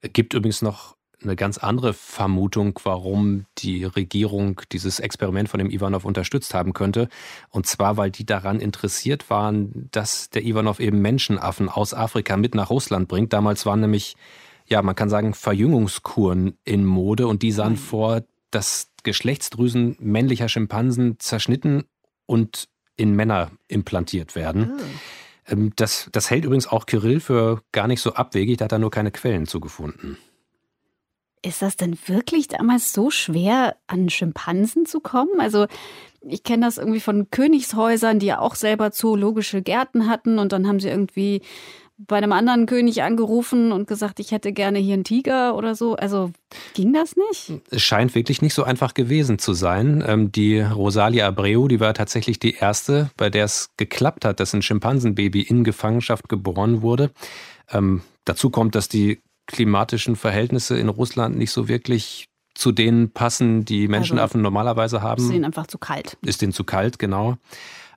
Es 0.03 0.13
gibt 0.13 0.35
übrigens 0.35 0.63
noch 0.63 0.97
eine 1.23 1.37
ganz 1.37 1.59
andere 1.59 1.93
Vermutung, 1.93 2.79
warum 2.85 3.47
die 3.59 3.85
Regierung 3.85 4.61
dieses 4.73 5.01
Experiment 5.01 5.49
von 5.49 5.59
dem 5.59 5.71
Ivanov 5.71 6.05
unterstützt 6.05 6.55
haben 6.55 6.73
könnte. 6.73 7.09
Und 7.51 7.67
zwar, 7.67 7.97
weil 7.97 8.11
die 8.11 8.25
daran 8.25 8.61
interessiert 8.61 9.31
waren, 9.31 9.89
dass 9.91 10.31
der 10.31 10.45
Ivanov 10.45 10.81
eben 10.81 11.01
Menschenaffen 11.01 11.69
aus 11.69 11.95
Afrika 11.95 12.37
mit 12.37 12.55
nach 12.55 12.71
Russland 12.71 13.09
bringt. 13.09 13.33
Damals 13.33 13.67
waren 13.67 13.81
nämlich, 13.81 14.17
ja, 14.67 14.83
man 14.83 14.95
kann 14.95 15.11
sagen, 15.11 15.35
Verjüngungskuren 15.35 16.57
in 16.65 16.85
Mode 16.85 17.27
und 17.27 17.43
die 17.43 17.53
sahen 17.53 17.73
mhm. 17.73 17.79
vor, 17.79 18.23
dass 18.51 18.91
Geschlechtsdrüsen 19.03 19.97
männlicher 20.01 20.49
Schimpansen 20.49 21.19
zerschnitten 21.19 21.85
und 22.27 22.69
in 22.97 23.15
Männer 23.15 23.51
implantiert 23.69 24.35
werden. 24.35 24.73
Mhm. 25.47 25.73
Das, 25.77 26.09
das 26.13 26.31
hält 26.31 26.45
übrigens 26.45 26.69
auch 26.69 26.87
Kirill 26.87 27.19
für 27.19 27.63
gar 27.73 27.89
nicht 27.89 28.01
so 28.01 28.15
abwegig, 28.15 28.59
da 28.59 28.67
hat 28.67 28.73
er 28.73 28.79
nur 28.79 28.91
keine 28.91 29.11
Quellen 29.11 29.47
zugefunden. 29.47 30.17
Ist 31.43 31.63
das 31.63 31.77
denn 31.77 31.97
wirklich 32.07 32.49
damals 32.49 32.93
so 32.93 33.11
schwer, 33.11 33.77
an 33.87 34.11
Schimpansen 34.11 34.85
zu 34.85 35.01
kommen? 35.01 35.41
Also 35.41 35.67
ich 36.29 36.43
kenne 36.43 36.67
das 36.67 36.77
irgendwie 36.77 37.01
von 37.01 37.31
Königshäusern, 37.31 38.19
die 38.19 38.27
ja 38.27 38.41
auch 38.41 38.55
selber 38.55 38.93
zoologische 38.93 39.63
Gärten 39.63 40.07
hatten 40.09 40.39
und 40.39 40.53
dann 40.53 40.67
haben 40.69 40.81
sie 40.81 40.89
irgendwie 40.89 41.43
bei 42.07 42.17
einem 42.17 42.33
anderen 42.33 42.65
König 42.67 43.03
angerufen 43.03 43.73
und 43.73 43.87
gesagt, 43.87 44.21
ich 44.21 44.33
hätte 44.33 44.53
gerne 44.53 44.79
hier 44.79 44.95
einen 44.95 45.05
Tiger 45.05 45.55
oder 45.55 45.75
so. 45.75 45.97
Also 45.97 46.33
ging 46.75 46.93
das 46.93 47.15
nicht? 47.17 47.61
Es 47.71 47.83
scheint 47.83 48.15
wirklich 48.15 48.41
nicht 48.41 48.55
so 48.55 48.65
einfach 48.65 48.95
gewesen 48.95 49.39
zu 49.39 49.53
sein. 49.53 50.03
Ähm, 50.07 50.33
die 50.33 50.61
Rosalia 50.61 51.27
Abreu, 51.27 51.69
die 51.69 51.81
war 51.81 51.93
tatsächlich 51.93 52.39
die 52.39 52.55
erste, 52.55 53.11
bei 53.17 53.29
der 53.29 53.45
es 53.45 53.71
geklappt 53.77 54.25
hat, 54.25 54.41
dass 54.41 54.55
ein 54.55 54.63
Schimpansenbaby 54.63 55.43
in 55.43 55.63
Gefangenschaft 55.63 56.29
geboren 56.29 56.81
wurde. 56.81 57.11
Ähm, 57.71 58.01
dazu 58.25 58.49
kommt, 58.49 58.75
dass 58.75 58.89
die 58.89 59.21
klimatischen 59.51 60.17
Verhältnisse 60.17 60.79
in 60.79 60.89
Russland 60.89 61.37
nicht 61.37 61.51
so 61.51 61.69
wirklich 61.69 62.29
zu 62.55 62.73
denen 62.73 63.11
passen, 63.11 63.65
die 63.65 63.89
Menschenaffen 63.89 64.41
also, 64.41 64.43
normalerweise 64.43 65.03
haben. 65.03 65.23
Ist 65.23 65.33
ihnen 65.33 65.45
einfach 65.45 65.67
zu 65.67 65.79
kalt. 65.79 66.17
Ist 66.23 66.43
ihnen 66.43 66.53
zu 66.53 66.65
kalt, 66.65 66.99
genau. 66.99 67.37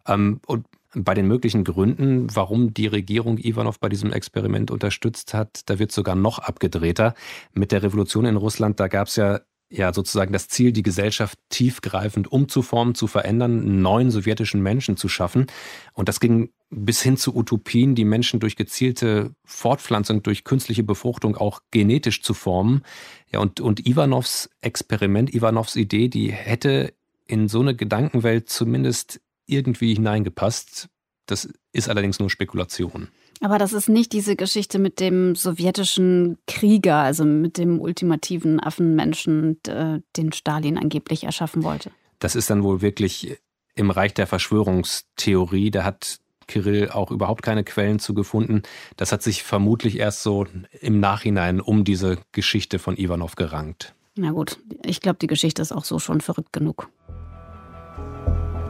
Ähm, 0.08 0.40
und 0.46 0.66
bei 0.96 1.16
den 1.16 1.28
möglichen 1.28 1.64
Gründen, 1.64 2.28
warum 2.36 2.74
die 2.74 2.88
Regierung 2.88 3.40
Ivanov 3.40 3.80
bei 3.80 3.90
diesem 3.90 4.14
Experiment 4.14 4.70
unterstützt 4.70 5.34
hat, 5.34 5.62
da 5.66 5.80
wird 5.80 5.92
sogar 5.92 6.16
noch 6.16 6.40
abgedrehter. 6.40 7.16
Mit 7.54 7.72
der 7.72 7.82
Revolution 7.82 8.26
in 8.26 8.36
Russland, 8.36 8.80
da 8.80 8.88
gab 8.88 9.08
es 9.08 9.16
ja 9.16 9.42
ja 9.74 9.92
sozusagen 9.92 10.32
das 10.32 10.48
Ziel, 10.48 10.72
die 10.72 10.84
Gesellschaft 10.84 11.40
tiefgreifend 11.50 12.32
umzuformen, 12.32 12.96
zu 12.96 13.08
verändern, 13.08 13.82
neuen 13.82 14.12
sowjetischen 14.12 14.62
Menschen 14.62 14.98
zu 14.98 15.10
schaffen. 15.10 15.48
Und 15.94 16.10
das 16.10 16.20
ging 16.20 16.52
bis 16.76 17.02
hin 17.02 17.18
zu 17.18 17.36
Utopien, 17.36 17.96
die 17.96 18.06
Menschen 18.06 18.40
durch 18.40 18.56
gezielte 18.56 19.34
Fortpflanzung, 19.46 20.24
durch 20.24 20.44
künstliche 20.44 20.84
Befruchtung 20.84 21.38
auch 21.38 21.62
genetisch 21.72 22.22
zu 22.22 22.34
formen. 22.34 22.84
Ja, 23.32 23.40
und, 23.40 23.60
und 23.60 23.86
Ivanovs 23.86 24.50
Experiment, 24.62 25.34
Ivanovs 25.34 25.76
Idee, 25.76 26.10
die 26.10 26.32
hätte 26.32 26.94
in 27.26 27.48
so 27.48 27.62
eine 27.62 27.76
Gedankenwelt 27.76 28.50
zumindest 28.50 29.22
irgendwie 29.46 29.94
hineingepasst. 29.94 30.90
Das 31.26 31.48
ist 31.72 31.90
allerdings 31.90 32.20
nur 32.20 32.30
Spekulation. 32.30 33.08
Aber 33.40 33.58
das 33.58 33.74
ist 33.74 33.90
nicht 33.90 34.14
diese 34.14 34.36
Geschichte 34.36 34.80
mit 34.80 35.00
dem 35.00 35.36
sowjetischen 35.36 36.38
Krieger, 36.48 36.98
also 36.98 37.26
mit 37.26 37.58
dem 37.58 37.80
ultimativen 37.80 38.60
Affenmenschen, 38.60 39.60
den 39.64 40.32
Stalin 40.32 40.78
angeblich 40.78 41.26
erschaffen 41.26 41.64
wollte. 41.64 41.92
Das 42.20 42.36
ist 42.36 42.50
dann 42.50 42.64
wohl 42.64 42.82
wirklich 42.82 43.38
im 43.76 43.90
Reich 43.90 44.14
der 44.14 44.28
Verschwörungstheorie. 44.28 45.72
Da 45.72 45.84
hat 45.84 46.20
Kirill 46.54 46.90
auch 46.90 47.10
überhaupt 47.10 47.42
keine 47.42 47.64
Quellen 47.64 47.98
zu 47.98 48.14
gefunden. 48.14 48.62
Das 48.96 49.12
hat 49.12 49.24
sich 49.24 49.42
vermutlich 49.42 49.98
erst 49.98 50.22
so 50.22 50.46
im 50.82 51.00
Nachhinein 51.00 51.60
um 51.60 51.84
diese 51.84 52.18
Geschichte 52.32 52.78
von 52.78 52.96
Ivanov 52.96 53.36
gerankt. 53.36 53.96
Na 54.16 54.32
gut, 54.32 54.60
ich 54.86 55.02
glaube, 55.02 55.18
die 55.20 55.28
Geschichte 55.28 55.64
ist 55.64 55.72
auch 55.72 55.84
so 55.84 55.98
schon 55.98 56.22
verrückt 56.22 56.54
genug. 56.54 56.90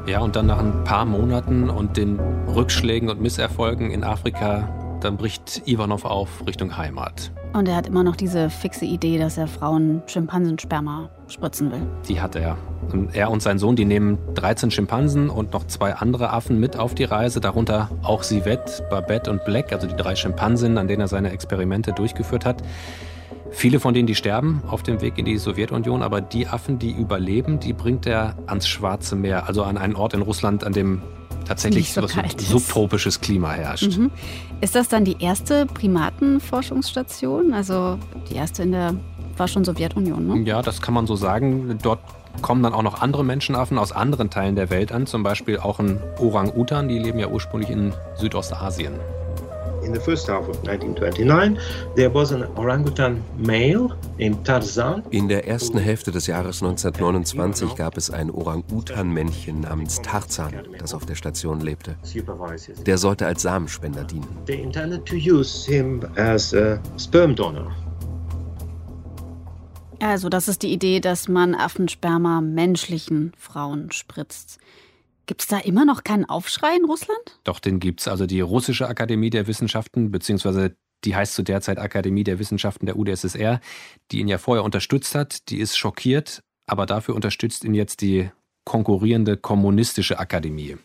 Ja, 0.07 0.19
und 0.19 0.35
dann 0.37 0.45
nach 0.45 0.59
ein 0.59 0.83
paar 0.85 1.05
Monaten 1.05 1.69
und 1.69 1.97
den 1.97 2.19
Rückschlägen 2.47 3.09
und 3.09 3.21
Misserfolgen 3.21 3.91
in 3.91 4.03
Afrika, 4.03 4.97
dann 5.01 5.17
bricht 5.17 5.63
Ivanov 5.65 6.05
auf 6.05 6.45
Richtung 6.47 6.77
Heimat. 6.77 7.33
Und 7.53 7.67
er 7.67 7.75
hat 7.75 7.85
immer 7.85 8.03
noch 8.03 8.15
diese 8.15 8.49
fixe 8.49 8.83
Idee, 8.85 9.19
dass 9.19 9.37
er 9.37 9.47
Frauen 9.47 10.01
Schimpansensperma 10.07 11.09
spritzen 11.27 11.71
will. 11.71 11.81
Die 12.07 12.19
hat 12.19 12.35
er. 12.35 12.57
Und 12.91 13.15
er 13.15 13.29
und 13.29 13.43
sein 13.43 13.59
Sohn, 13.59 13.75
die 13.75 13.85
nehmen 13.85 14.17
13 14.33 14.71
Schimpansen 14.71 15.29
und 15.29 15.53
noch 15.53 15.67
zwei 15.67 15.93
andere 15.93 16.31
Affen 16.31 16.59
mit 16.59 16.77
auf 16.77 16.95
die 16.95 17.03
Reise, 17.03 17.41
darunter 17.41 17.89
auch 18.01 18.23
Sivette, 18.23 18.83
Babette 18.89 19.29
und 19.29 19.45
Black, 19.45 19.71
also 19.71 19.85
die 19.85 19.95
drei 19.95 20.15
Schimpansinnen, 20.15 20.79
an 20.79 20.87
denen 20.87 21.01
er 21.01 21.07
seine 21.07 21.31
Experimente 21.31 21.93
durchgeführt 21.93 22.43
hat. 22.43 22.63
Viele 23.51 23.79
von 23.79 23.93
denen, 23.93 24.07
die 24.07 24.15
sterben 24.15 24.63
auf 24.67 24.81
dem 24.81 25.01
Weg 25.01 25.19
in 25.19 25.25
die 25.25 25.37
Sowjetunion, 25.37 26.01
aber 26.01 26.21
die 26.21 26.47
Affen, 26.47 26.79
die 26.79 26.91
überleben, 26.91 27.59
die 27.59 27.73
bringt 27.73 28.07
er 28.07 28.35
ans 28.47 28.67
Schwarze 28.67 29.15
Meer, 29.15 29.47
also 29.47 29.61
an 29.63 29.77
einen 29.77 29.95
Ort 29.95 30.15
in 30.15 30.23
Russland, 30.23 30.63
an 30.63 30.73
dem 30.73 31.03
tatsächlich 31.45 31.93
so, 31.93 32.05
so 32.05 32.33
subtropisches 32.37 33.21
Klima 33.21 33.51
herrscht. 33.51 33.97
Mhm. 33.97 34.11
Ist 34.61 34.75
das 34.75 34.87
dann 34.87 35.05
die 35.05 35.17
erste 35.19 35.65
Primatenforschungsstation? 35.65 37.53
Also 37.53 37.97
die 38.29 38.35
erste 38.35 38.63
in 38.63 38.71
der, 38.71 38.95
war 39.37 39.47
schon 39.47 39.63
Sowjetunion, 39.63 40.27
ne? 40.27 40.39
Ja, 40.47 40.61
das 40.61 40.81
kann 40.81 40.93
man 40.93 41.07
so 41.07 41.15
sagen. 41.15 41.77
Dort 41.81 41.99
kommen 42.41 42.63
dann 42.63 42.73
auch 42.73 42.83
noch 42.83 43.01
andere 43.01 43.23
Menschenaffen 43.23 43.77
aus 43.77 43.91
anderen 43.91 44.29
Teilen 44.29 44.55
der 44.55 44.69
Welt 44.69 44.91
an, 44.91 45.05
zum 45.05 45.23
Beispiel 45.23 45.59
auch 45.59 45.79
ein 45.79 45.99
Orang-Utan, 46.19 46.87
die 46.87 46.99
leben 46.99 47.19
ja 47.19 47.27
ursprünglich 47.27 47.69
in 47.69 47.93
Südostasien. 48.15 48.93
In 49.83 49.93
the 49.93 49.99
first 49.99 50.27
half 50.27 50.47
of 50.47 50.55
1929, 50.63 51.59
there 51.95 52.13
was 52.13 52.31
an 52.31 52.43
orangutan 52.55 53.21
male 53.37 53.89
named 54.17 54.45
Tarzan. 54.45 55.03
In 55.09 55.27
der 55.27 55.47
ersten 55.47 55.77
Hälfte 55.77 56.11
des 56.11 56.27
Jahres 56.27 56.61
1929 56.61 57.75
gab 57.75 57.97
es 57.97 58.09
ein 58.09 58.31
Orang-Utan-Männchen 58.31 59.61
namens 59.61 60.01
Tarzan, 60.01 60.53
das 60.79 60.93
auf 60.93 61.05
der 61.05 61.15
Station 61.15 61.59
lebte. 61.59 61.97
Der 62.85 62.97
sollte 62.97 63.25
als 63.25 63.41
Samenspender 63.41 64.05
dienen. 64.05 64.27
They 64.45 64.61
intended 64.61 65.05
to 65.05 65.15
use 65.15 65.69
him 65.69 66.01
as 66.15 66.53
a 66.53 66.79
sperm 66.97 67.35
donor. 67.35 67.71
Also, 69.99 70.27
das 70.27 70.49
ist 70.49 70.63
die 70.63 70.73
Idee, 70.73 70.99
dass 70.99 71.29
man 71.29 71.55
Affensperma 71.55 72.41
menschlichen 72.41 73.31
Frauen 73.37 73.89
spritzt. 73.91 74.59
Gibt 75.25 75.41
es 75.41 75.47
da 75.47 75.59
immer 75.59 75.85
noch 75.85 76.03
keinen 76.03 76.25
Aufschrei 76.25 76.75
in 76.75 76.85
Russland? 76.85 77.39
Doch, 77.43 77.59
den 77.59 77.79
gibt 77.79 78.01
es. 78.01 78.07
Also 78.07 78.25
die 78.25 78.41
Russische 78.41 78.87
Akademie 78.87 79.29
der 79.29 79.47
Wissenschaften, 79.47 80.11
beziehungsweise 80.11 80.75
die 81.05 81.15
heißt 81.15 81.33
zu 81.33 81.43
der 81.43 81.61
Zeit 81.61 81.79
Akademie 81.79 82.23
der 82.23 82.39
Wissenschaften 82.39 82.85
der 82.85 82.97
UdSSR, 82.97 83.59
die 84.11 84.19
ihn 84.19 84.27
ja 84.27 84.37
vorher 84.37 84.63
unterstützt 84.63 85.15
hat, 85.15 85.49
die 85.49 85.59
ist 85.59 85.77
schockiert, 85.77 86.43
aber 86.65 86.85
dafür 86.85 87.15
unterstützt 87.15 87.63
ihn 87.63 87.73
jetzt 87.73 88.01
die 88.01 88.29
konkurrierende 88.65 89.37
kommunistische 89.37 90.19
Akademie. 90.19 90.77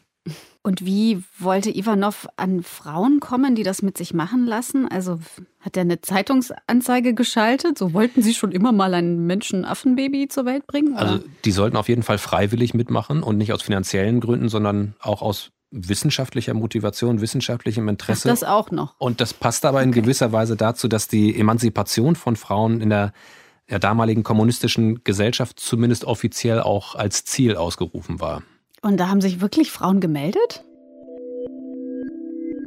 Und 0.68 0.84
wie 0.84 1.22
wollte 1.38 1.74
Ivanov 1.74 2.28
an 2.36 2.62
Frauen 2.62 3.20
kommen, 3.20 3.54
die 3.54 3.62
das 3.62 3.80
mit 3.80 3.96
sich 3.96 4.12
machen 4.12 4.44
lassen? 4.44 4.86
Also 4.86 5.18
hat 5.60 5.78
er 5.78 5.80
eine 5.80 6.02
Zeitungsanzeige 6.02 7.14
geschaltet? 7.14 7.78
So 7.78 7.94
wollten 7.94 8.20
sie 8.20 8.34
schon 8.34 8.52
immer 8.52 8.70
mal 8.70 8.92
ein 8.92 9.24
Menschenaffenbaby 9.26 10.28
zur 10.28 10.44
Welt 10.44 10.66
bringen? 10.66 10.92
Oder? 10.92 11.00
Also 11.00 11.24
die 11.46 11.52
sollten 11.52 11.78
auf 11.78 11.88
jeden 11.88 12.02
Fall 12.02 12.18
freiwillig 12.18 12.74
mitmachen 12.74 13.22
und 13.22 13.38
nicht 13.38 13.54
aus 13.54 13.62
finanziellen 13.62 14.20
Gründen, 14.20 14.50
sondern 14.50 14.94
auch 15.00 15.22
aus 15.22 15.52
wissenschaftlicher 15.70 16.52
Motivation, 16.52 17.22
wissenschaftlichem 17.22 17.88
Interesse. 17.88 18.28
Ach, 18.28 18.32
das 18.32 18.44
auch 18.44 18.70
noch. 18.70 18.94
Und 18.98 19.22
das 19.22 19.32
passt 19.32 19.64
aber 19.64 19.82
in 19.82 19.90
gewisser 19.90 20.32
Weise 20.32 20.54
dazu, 20.54 20.86
dass 20.86 21.08
die 21.08 21.34
Emanzipation 21.34 22.14
von 22.14 22.36
Frauen 22.36 22.82
in 22.82 22.90
der, 22.90 23.14
der 23.70 23.78
damaligen 23.78 24.22
kommunistischen 24.22 25.02
Gesellschaft 25.02 25.60
zumindest 25.60 26.04
offiziell 26.04 26.60
auch 26.60 26.94
als 26.94 27.24
Ziel 27.24 27.56
ausgerufen 27.56 28.20
war. 28.20 28.42
Und 28.82 28.98
da 28.98 29.08
haben 29.08 29.20
sich 29.20 29.40
wirklich 29.40 29.70
Frauen 29.70 30.00
gemeldet? 30.00 30.64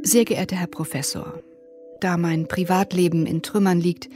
Sehr 0.03 0.25
geehrter 0.25 0.55
Herr 0.55 0.67
Professor, 0.67 1.39
da 1.99 2.17
mein 2.17 2.47
Privatleben 2.47 3.25
in 3.25 3.41
Trümmern 3.41 3.79
liegt, 3.79 4.09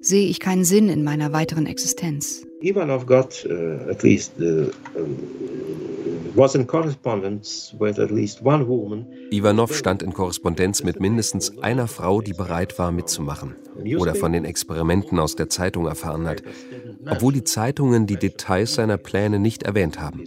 sehe 0.00 0.28
ich 0.28 0.40
keinen 0.40 0.64
Sinn 0.64 0.88
in 0.88 1.04
meiner 1.04 1.32
weiteren 1.32 1.66
Existenz. 1.66 2.44
Ivanov 2.60 3.06
got 3.06 3.46
uh, 3.48 3.90
at 3.90 4.02
least 4.02 4.32
uh, 4.40 4.68
was 6.34 6.54
in 6.54 6.66
correspondence 6.66 7.74
with 7.78 7.98
at 7.98 8.10
least 8.10 8.44
one 8.44 8.66
woman. 8.66 9.06
Ivanov 9.30 9.74
stand 9.74 10.02
in 10.02 10.12
Korrespondenz 10.12 10.82
mit 10.82 11.00
mindestens 11.00 11.58
einer 11.58 11.88
Frau, 11.88 12.20
die 12.20 12.32
bereit 12.32 12.78
war 12.78 12.92
mitzumachen 12.92 13.56
oder 13.98 14.14
von 14.14 14.32
den 14.32 14.44
Experimenten 14.44 15.18
aus 15.18 15.36
der 15.36 15.48
Zeitung 15.48 15.86
erfahren 15.86 16.26
hat, 16.26 16.42
obwohl 17.08 17.32
die 17.32 17.44
Zeitungen 17.44 18.06
die 18.06 18.16
Details 18.16 18.74
seiner 18.74 18.96
Pläne 18.96 19.38
nicht 19.38 19.62
erwähnt 19.62 20.00
haben. 20.00 20.24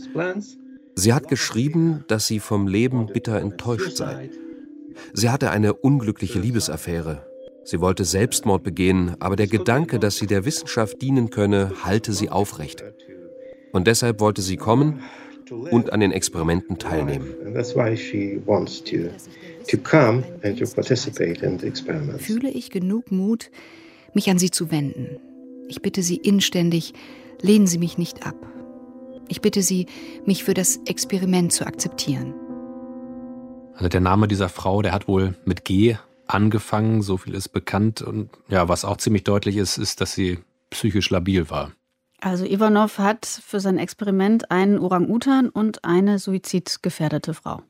Sie 0.96 1.14
hat 1.14 1.28
geschrieben, 1.28 2.06
dass 2.08 2.26
sie 2.26 2.40
vom 2.40 2.68
Leben 2.68 3.08
bitter 3.08 3.40
enttäuscht 3.40 3.98
sei. 3.98 4.30
Sie 5.14 5.30
hatte 5.30 5.52
eine 5.52 5.74
unglückliche 5.74 6.40
Liebesaffäre. 6.40 7.26
Sie 7.66 7.82
wollte 7.82 8.06
Selbstmord 8.06 8.64
begehen, 8.64 9.16
aber 9.20 9.36
der 9.36 9.48
Gedanke, 9.48 10.00
dass 10.00 10.16
sie 10.16 10.28
der 10.28 10.46
Wissenschaft 10.46 11.02
dienen 11.02 11.32
könne, 11.32 11.72
halte 11.84 12.14
sie 12.14 12.30
aufrecht. 12.30 12.84
Und 13.74 13.88
deshalb 13.88 14.22
wollte 14.22 14.42
sie 14.42 14.56
kommen 14.56 15.02
und 15.50 15.92
an 15.92 16.00
den 16.00 16.12
Experimenten 16.12 16.78
teilnehmen. 16.80 17.28
Fühle 22.20 22.50
ich 22.50 22.70
genug 22.70 23.12
Mut, 23.12 23.52
mich 24.14 24.30
an 24.30 24.40
Sie 24.40 24.52
zu 24.52 24.72
wenden? 24.72 25.18
Ich 25.68 25.82
bitte 25.82 26.04
Sie 26.04 26.18
inständig, 26.18 26.94
lehnen 27.42 27.68
Sie 27.68 27.80
mich 27.80 27.98
nicht 27.98 28.26
ab. 28.26 28.36
Ich 29.28 29.42
bitte 29.42 29.62
Sie, 29.62 29.88
mich 30.26 30.44
für 30.44 30.54
das 30.54 30.78
Experiment 30.86 31.52
zu 31.52 31.66
akzeptieren. 31.66 32.34
Also 33.76 33.90
der 33.90 34.02
Name 34.02 34.28
dieser 34.28 34.50
Frau, 34.50 34.82
der 34.82 34.94
hat 34.94 35.08
wohl 35.08 35.36
mit 35.46 35.66
G 35.66 35.98
angefangen, 36.28 37.02
so 37.02 37.18
viel 37.18 37.34
ist 37.34 37.50
bekannt. 37.50 38.02
Und 38.02 38.30
ja, 38.48 38.70
was 38.70 38.86
auch 38.86 38.98
ziemlich 38.98 39.24
deutlich 39.24 39.58
ist, 39.58 39.78
ist, 39.78 40.02
dass 40.02 40.14
sie 40.14 40.40
psychisch 40.70 41.10
labil 41.10 41.50
war. 41.50 41.72
Also 42.22 42.46
Ivanov 42.46 42.98
hat 42.98 43.26
für 43.26 43.60
sein 43.60 43.78
Experiment 43.78 44.50
einen 44.50 44.80
Orang-Utan 44.80 45.50
und 45.50 45.84
eine 45.84 46.18
suizidgefährdete 46.18 47.34
Frau. 47.34 47.62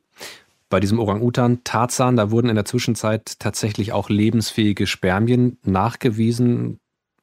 Bei 0.70 0.80
diesem 0.80 1.00
Orang-Utan 1.00 1.64
Tarzan, 1.64 2.16
da 2.16 2.32
wurden 2.32 2.50
in 2.50 2.56
der 2.56 2.66
Zwischenzeit 2.66 3.40
tatsächlich 3.40 3.92
auch 3.92 4.10
lebensfähige 4.10 4.88
Spermien 4.88 5.58
nachgewiesen. 5.64 6.78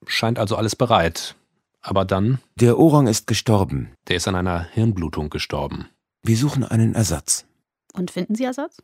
Scheint 0.06 0.38
also 0.38 0.56
alles 0.56 0.76
bereit. 0.76 1.36
Aber 1.82 2.04
dann. 2.04 2.38
Der 2.54 2.78
Orang 2.78 3.08
ist 3.08 3.26
gestorben. 3.26 3.90
Der 4.08 4.16
ist 4.16 4.28
an 4.28 4.36
einer 4.36 4.64
Hirnblutung 4.72 5.30
gestorben. 5.30 5.88
Wir 6.22 6.36
suchen 6.36 6.64
einen 6.64 6.94
Ersatz. 6.94 7.44
Und 7.92 8.10
finden 8.10 8.36
Sie 8.36 8.44
Ersatz? 8.44 8.78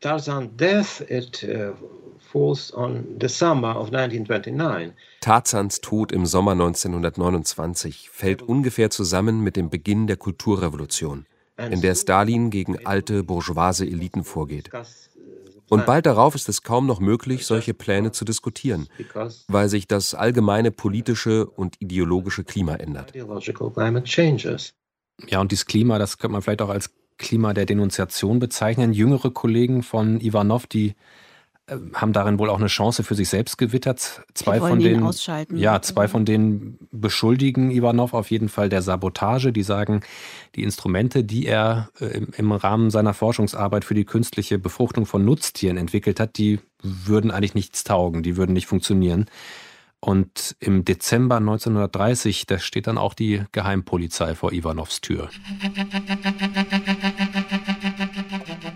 Tarzan 0.00 0.56
death 0.56 1.00
it 1.08 1.44
uh, 1.44 1.72
falls 2.18 2.74
on 2.74 3.16
the 3.20 3.28
summer 3.28 3.76
of 3.76 3.92
1929. 3.92 4.92
Tarzans 5.20 5.80
Tod 5.80 6.12
im 6.12 6.26
Sommer 6.26 6.52
1929 6.52 8.10
fällt 8.10 8.42
ungefähr 8.42 8.90
zusammen 8.90 9.40
mit 9.42 9.56
dem 9.56 9.70
Beginn 9.70 10.06
der 10.06 10.16
Kulturrevolution, 10.16 11.26
in 11.56 11.80
der 11.80 11.94
Stalin 11.94 12.50
gegen 12.50 12.84
alte 12.84 13.22
bourgeoise 13.22 13.86
Eliten 13.86 14.24
vorgeht. 14.24 14.70
Und 15.72 15.86
bald 15.86 16.04
darauf 16.04 16.34
ist 16.34 16.50
es 16.50 16.62
kaum 16.62 16.86
noch 16.86 17.00
möglich, 17.00 17.46
solche 17.46 17.72
Pläne 17.72 18.12
zu 18.12 18.26
diskutieren, 18.26 18.88
weil 19.48 19.70
sich 19.70 19.88
das 19.88 20.14
allgemeine 20.14 20.70
politische 20.70 21.46
und 21.46 21.76
ideologische 21.80 22.44
Klima 22.44 22.74
ändert. 22.74 23.14
Ja, 25.26 25.40
und 25.40 25.50
dieses 25.50 25.64
Klima, 25.64 25.98
das 25.98 26.18
könnte 26.18 26.32
man 26.32 26.42
vielleicht 26.42 26.60
auch 26.60 26.68
als 26.68 26.90
Klima 27.16 27.54
der 27.54 27.64
Denunziation 27.64 28.38
bezeichnen. 28.38 28.92
Jüngere 28.92 29.30
Kollegen 29.30 29.82
von 29.82 30.20
Ivanov, 30.20 30.66
die 30.66 30.94
haben 31.94 32.12
darin 32.12 32.38
wohl 32.38 32.50
auch 32.50 32.58
eine 32.58 32.66
Chance 32.66 33.02
für 33.02 33.14
sich 33.14 33.28
selbst 33.28 33.58
gewittert. 33.58 34.22
Zwei 34.34 34.58
von 34.58 34.78
denen, 34.78 35.08
ja, 35.54 35.82
zwei 35.82 36.08
von 36.08 36.24
denen 36.24 36.78
beschuldigen 36.90 37.70
Ivanov 37.70 38.14
auf 38.14 38.30
jeden 38.30 38.48
Fall 38.48 38.68
der 38.68 38.82
Sabotage. 38.82 39.52
Die 39.52 39.62
sagen, 39.62 40.02
die 40.54 40.62
Instrumente, 40.62 41.24
die 41.24 41.46
er 41.46 41.90
äh, 42.00 42.06
im, 42.06 42.28
im, 42.36 42.52
Rahmen 42.52 42.90
seiner 42.90 43.14
Forschungsarbeit 43.14 43.84
für 43.84 43.94
die 43.94 44.04
künstliche 44.04 44.58
Befruchtung 44.58 45.06
von 45.06 45.24
Nutztieren 45.24 45.76
entwickelt 45.76 46.20
hat, 46.20 46.38
die 46.38 46.60
würden 46.82 47.30
eigentlich 47.30 47.54
nichts 47.54 47.84
taugen, 47.84 48.22
die 48.22 48.36
würden 48.36 48.52
nicht 48.52 48.66
funktionieren. 48.66 49.26
Und 50.04 50.56
im 50.58 50.84
Dezember 50.84 51.36
1930, 51.36 52.46
da 52.46 52.58
steht 52.58 52.88
dann 52.88 52.98
auch 52.98 53.14
die 53.14 53.44
Geheimpolizei 53.52 54.34
vor 54.34 54.52
Ivanovs 54.52 55.00
Tür. 55.00 55.30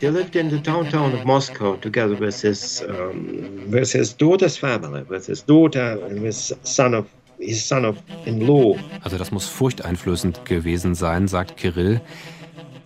He 0.01 0.09
lived 0.09 0.37
in 0.37 0.51
the 0.51 0.59
downtown 0.59 1.15
of 1.15 1.25
Moscow 1.25 1.77
together 1.77 2.19
with 2.19 2.41
his, 2.43 2.83
um, 2.83 3.71
with 3.71 3.93
his 3.93 4.17
daughter's 4.17 4.57
family, 4.59 5.03
with 5.09 5.27
his 5.27 5.45
daughter 5.45 5.99
and 6.07 6.21
his 6.21 6.55
son 6.63 6.95
of 6.95 7.07
his 7.39 7.67
son-in-law. 7.67 8.77
Also 9.03 9.19
das 9.19 9.31
muss 9.31 9.47
furchteinflößend 9.47 10.45
gewesen 10.45 10.95
sein, 10.95 11.29
sagt 11.29 11.57
Kirill. 11.57 12.01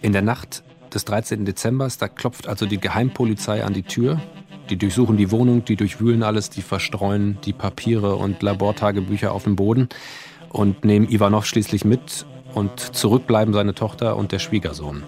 In 0.02 0.12
der 0.12 0.22
Nacht 0.22 0.62
des 0.94 1.04
13. 1.04 1.44
Dezember, 1.44 1.88
da 1.98 2.08
klopft 2.08 2.48
also 2.48 2.66
die 2.66 2.78
Geheimpolizei 2.78 3.64
an 3.64 3.74
die 3.74 3.82
Tür 3.82 4.20
die 4.70 4.76
durchsuchen 4.76 5.16
die 5.16 5.30
Wohnung, 5.30 5.64
die 5.64 5.76
durchwühlen 5.76 6.22
alles, 6.22 6.48
die 6.48 6.62
verstreuen 6.62 7.38
die 7.44 7.52
Papiere 7.52 8.14
und 8.14 8.42
Labortagebücher 8.42 9.32
auf 9.32 9.44
dem 9.44 9.56
Boden 9.56 9.88
und 10.48 10.84
nehmen 10.84 11.08
Ivanov 11.08 11.44
schließlich 11.44 11.84
mit 11.84 12.24
und 12.54 12.78
zurück 12.78 13.26
bleiben 13.26 13.52
seine 13.52 13.74
Tochter 13.74 14.16
und 14.16 14.32
der 14.32 14.38
Schwiegersohn. 14.38 15.02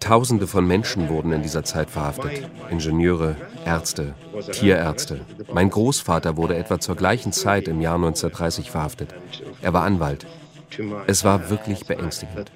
Tausende 0.00 0.46
von 0.46 0.66
Menschen 0.66 1.08
wurden 1.08 1.32
in 1.32 1.42
dieser 1.42 1.64
Zeit 1.64 1.90
verhaftet. 1.90 2.48
Ingenieure, 2.70 3.36
Ärzte, 3.64 4.14
Tierärzte. 4.52 5.20
Mein 5.52 5.70
Großvater 5.70 6.36
wurde 6.36 6.56
etwa 6.56 6.80
zur 6.80 6.96
gleichen 6.96 7.32
Zeit 7.32 7.68
im 7.68 7.80
Jahr 7.80 7.96
1930 7.96 8.70
verhaftet. 8.70 9.14
Er 9.62 9.72
war 9.72 9.84
Anwalt. 9.84 10.26
Es 11.06 11.24
war 11.24 11.50
wirklich 11.50 11.86
beängstigend. 11.86 12.50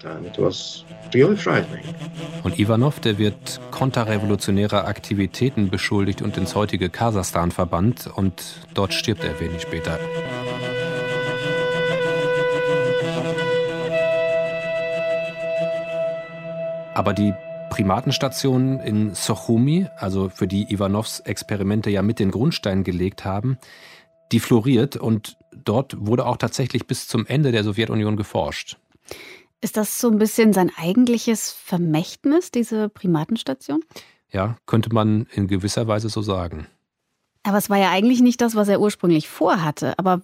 Und 2.42 2.58
Ivanov, 2.58 3.00
der 3.00 3.18
wird 3.18 3.60
konterrevolutionärer 3.70 4.86
Aktivitäten 4.86 5.70
beschuldigt 5.70 6.22
und 6.22 6.36
ins 6.36 6.54
heutige 6.54 6.88
Kasachstan 6.90 7.50
verbannt 7.50 8.10
und 8.12 8.42
dort 8.74 8.94
stirbt 8.94 9.24
er 9.24 9.38
wenig 9.40 9.62
später. 9.62 9.98
Aber 16.98 17.14
die 17.14 17.32
Primatenstation 17.70 18.80
in 18.80 19.14
Sochumi, 19.14 19.86
also 19.98 20.30
für 20.30 20.48
die 20.48 20.72
Ivanovs 20.74 21.20
Experimente 21.20 21.90
ja 21.90 22.02
mit 22.02 22.18
den 22.18 22.32
Grundsteinen 22.32 22.82
gelegt 22.82 23.24
haben, 23.24 23.56
die 24.32 24.40
floriert 24.40 24.96
und 24.96 25.36
dort 25.52 25.94
wurde 25.96 26.26
auch 26.26 26.38
tatsächlich 26.38 26.88
bis 26.88 27.06
zum 27.06 27.24
Ende 27.24 27.52
der 27.52 27.62
Sowjetunion 27.62 28.16
geforscht. 28.16 28.78
Ist 29.60 29.76
das 29.76 30.00
so 30.00 30.10
ein 30.10 30.18
bisschen 30.18 30.52
sein 30.52 30.72
eigentliches 30.76 31.52
Vermächtnis, 31.52 32.50
diese 32.50 32.88
Primatenstation? 32.88 33.84
Ja, 34.32 34.56
könnte 34.66 34.92
man 34.92 35.28
in 35.32 35.46
gewisser 35.46 35.86
Weise 35.86 36.08
so 36.08 36.20
sagen. 36.20 36.66
Aber 37.44 37.58
es 37.58 37.70
war 37.70 37.78
ja 37.78 37.90
eigentlich 37.90 38.22
nicht 38.22 38.40
das, 38.40 38.56
was 38.56 38.66
er 38.66 38.80
ursprünglich 38.80 39.28
vorhatte. 39.28 39.96
Aber 40.00 40.22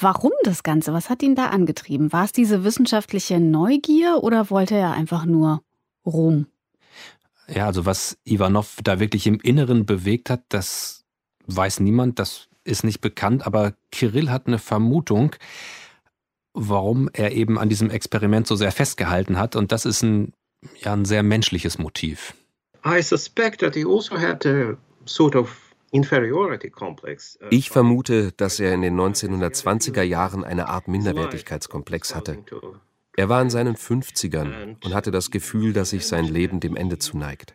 warum 0.00 0.32
das 0.42 0.64
Ganze? 0.64 0.92
Was 0.92 1.08
hat 1.08 1.22
ihn 1.22 1.36
da 1.36 1.50
angetrieben? 1.50 2.12
War 2.12 2.24
es 2.24 2.32
diese 2.32 2.64
wissenschaftliche 2.64 3.38
Neugier 3.38 4.24
oder 4.24 4.50
wollte 4.50 4.74
er 4.74 4.90
einfach 4.90 5.24
nur 5.24 5.62
Ruhm? 6.06 6.46
Ja, 7.48 7.66
also 7.66 7.86
was 7.86 8.18
Ivanov 8.24 8.78
da 8.82 8.98
wirklich 8.98 9.26
im 9.26 9.40
Inneren 9.40 9.86
bewegt 9.86 10.30
hat, 10.30 10.42
das 10.48 11.04
weiß 11.46 11.80
niemand, 11.80 12.18
das 12.18 12.48
ist 12.64 12.82
nicht 12.82 13.00
bekannt, 13.00 13.46
aber 13.46 13.74
Kirill 13.92 14.30
hat 14.30 14.46
eine 14.46 14.58
Vermutung, 14.58 15.36
warum 16.54 17.08
er 17.12 17.32
eben 17.32 17.58
an 17.58 17.68
diesem 17.68 17.90
Experiment 17.90 18.46
so 18.46 18.56
sehr 18.56 18.72
festgehalten 18.72 19.38
hat 19.38 19.54
und 19.54 19.70
das 19.70 19.84
ist 19.84 20.02
ein, 20.02 20.32
ja, 20.80 20.92
ein 20.92 21.04
sehr 21.04 21.22
menschliches 21.22 21.78
Motiv. 21.78 22.34
I 22.84 23.02
suspect 23.02 23.60
that 23.60 23.74
he 23.74 23.84
also 23.84 24.18
had 24.18 24.44
a 24.46 24.76
sort 25.04 25.36
of 25.36 25.66
uh, 25.92 27.46
ich 27.50 27.70
vermute, 27.70 28.32
dass 28.32 28.60
er 28.60 28.74
in 28.74 28.82
den 28.82 28.98
1920er 28.98 30.02
Jahren 30.02 30.44
eine 30.44 30.68
Art 30.68 30.88
Minderwertigkeitskomplex 30.88 32.14
hatte. 32.14 32.38
Er 33.18 33.30
war 33.30 33.40
in 33.40 33.48
seinen 33.48 33.76
50ern 33.76 34.76
und 34.84 34.94
hatte 34.94 35.10
das 35.10 35.30
Gefühl, 35.30 35.72
dass 35.72 35.90
sich 35.90 36.06
sein 36.06 36.26
Leben 36.26 36.60
dem 36.60 36.76
Ende 36.76 36.98
zuneigt. 36.98 37.54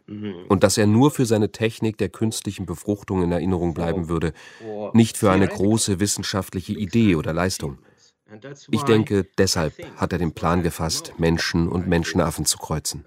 Und 0.50 0.64
dass 0.64 0.78
er 0.78 0.88
nur 0.88 1.12
für 1.12 1.28
seine 1.28 1.52
Technik 1.52 2.00
der 2.00 2.10
künstlichen 2.10 2.66
Befruchtung 2.66 3.22
in 3.22 3.32
Erinnerung 3.32 3.76
bleiben 3.76 4.10
würde, 4.10 4.34
nicht 4.94 5.18
für 5.18 5.30
eine 5.30 5.48
große 5.48 6.00
wissenschaftliche 6.00 6.74
Idee 6.74 7.16
oder 7.16 7.32
Leistung. 7.32 7.78
Ich 8.72 8.82
denke, 8.84 9.28
deshalb 9.38 9.74
hat 9.98 10.14
er 10.14 10.20
den 10.20 10.34
Plan 10.34 10.64
gefasst, 10.64 11.14
Menschen 11.18 11.68
und 11.68 11.88
Menschenaffen 11.88 12.46
zu 12.46 12.58
kreuzen. 12.58 13.06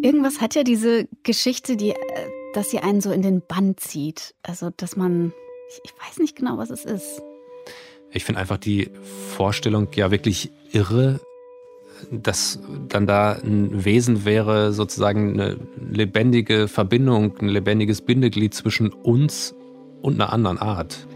Irgendwas 0.00 0.40
hat 0.40 0.54
ja 0.54 0.62
diese 0.62 1.08
Geschichte, 1.24 1.76
die, 1.76 1.90
äh, 1.90 1.96
dass 2.54 2.70
sie 2.70 2.78
einen 2.78 3.00
so 3.00 3.10
in 3.10 3.22
den 3.22 3.42
Bann 3.44 3.76
zieht. 3.76 4.34
Also, 4.42 4.70
dass 4.70 4.94
man 4.94 5.32
ich, 5.68 5.80
ich 5.84 5.92
weiß 6.06 6.18
nicht 6.18 6.36
genau, 6.36 6.58
was 6.58 6.70
es 6.70 6.84
ist. 6.84 7.22
Ich 8.12 8.24
finde 8.24 8.40
einfach 8.40 8.56
die 8.56 8.90
Vorstellung 9.36 9.88
ja 9.94 10.10
wirklich 10.10 10.50
irre, 10.72 11.20
dass 12.10 12.58
dann 12.88 13.06
da 13.06 13.32
ein 13.32 13.84
Wesen 13.84 14.24
wäre, 14.24 14.72
sozusagen 14.72 15.34
eine 15.34 15.56
lebendige 15.90 16.68
Verbindung, 16.68 17.36
ein 17.38 17.48
lebendiges 17.48 18.00
Bindeglied 18.00 18.54
zwischen 18.54 18.92
uns 18.92 19.54
und 20.00 20.14
einer 20.14 20.32
anderen 20.32 20.58
Art. 20.58 21.06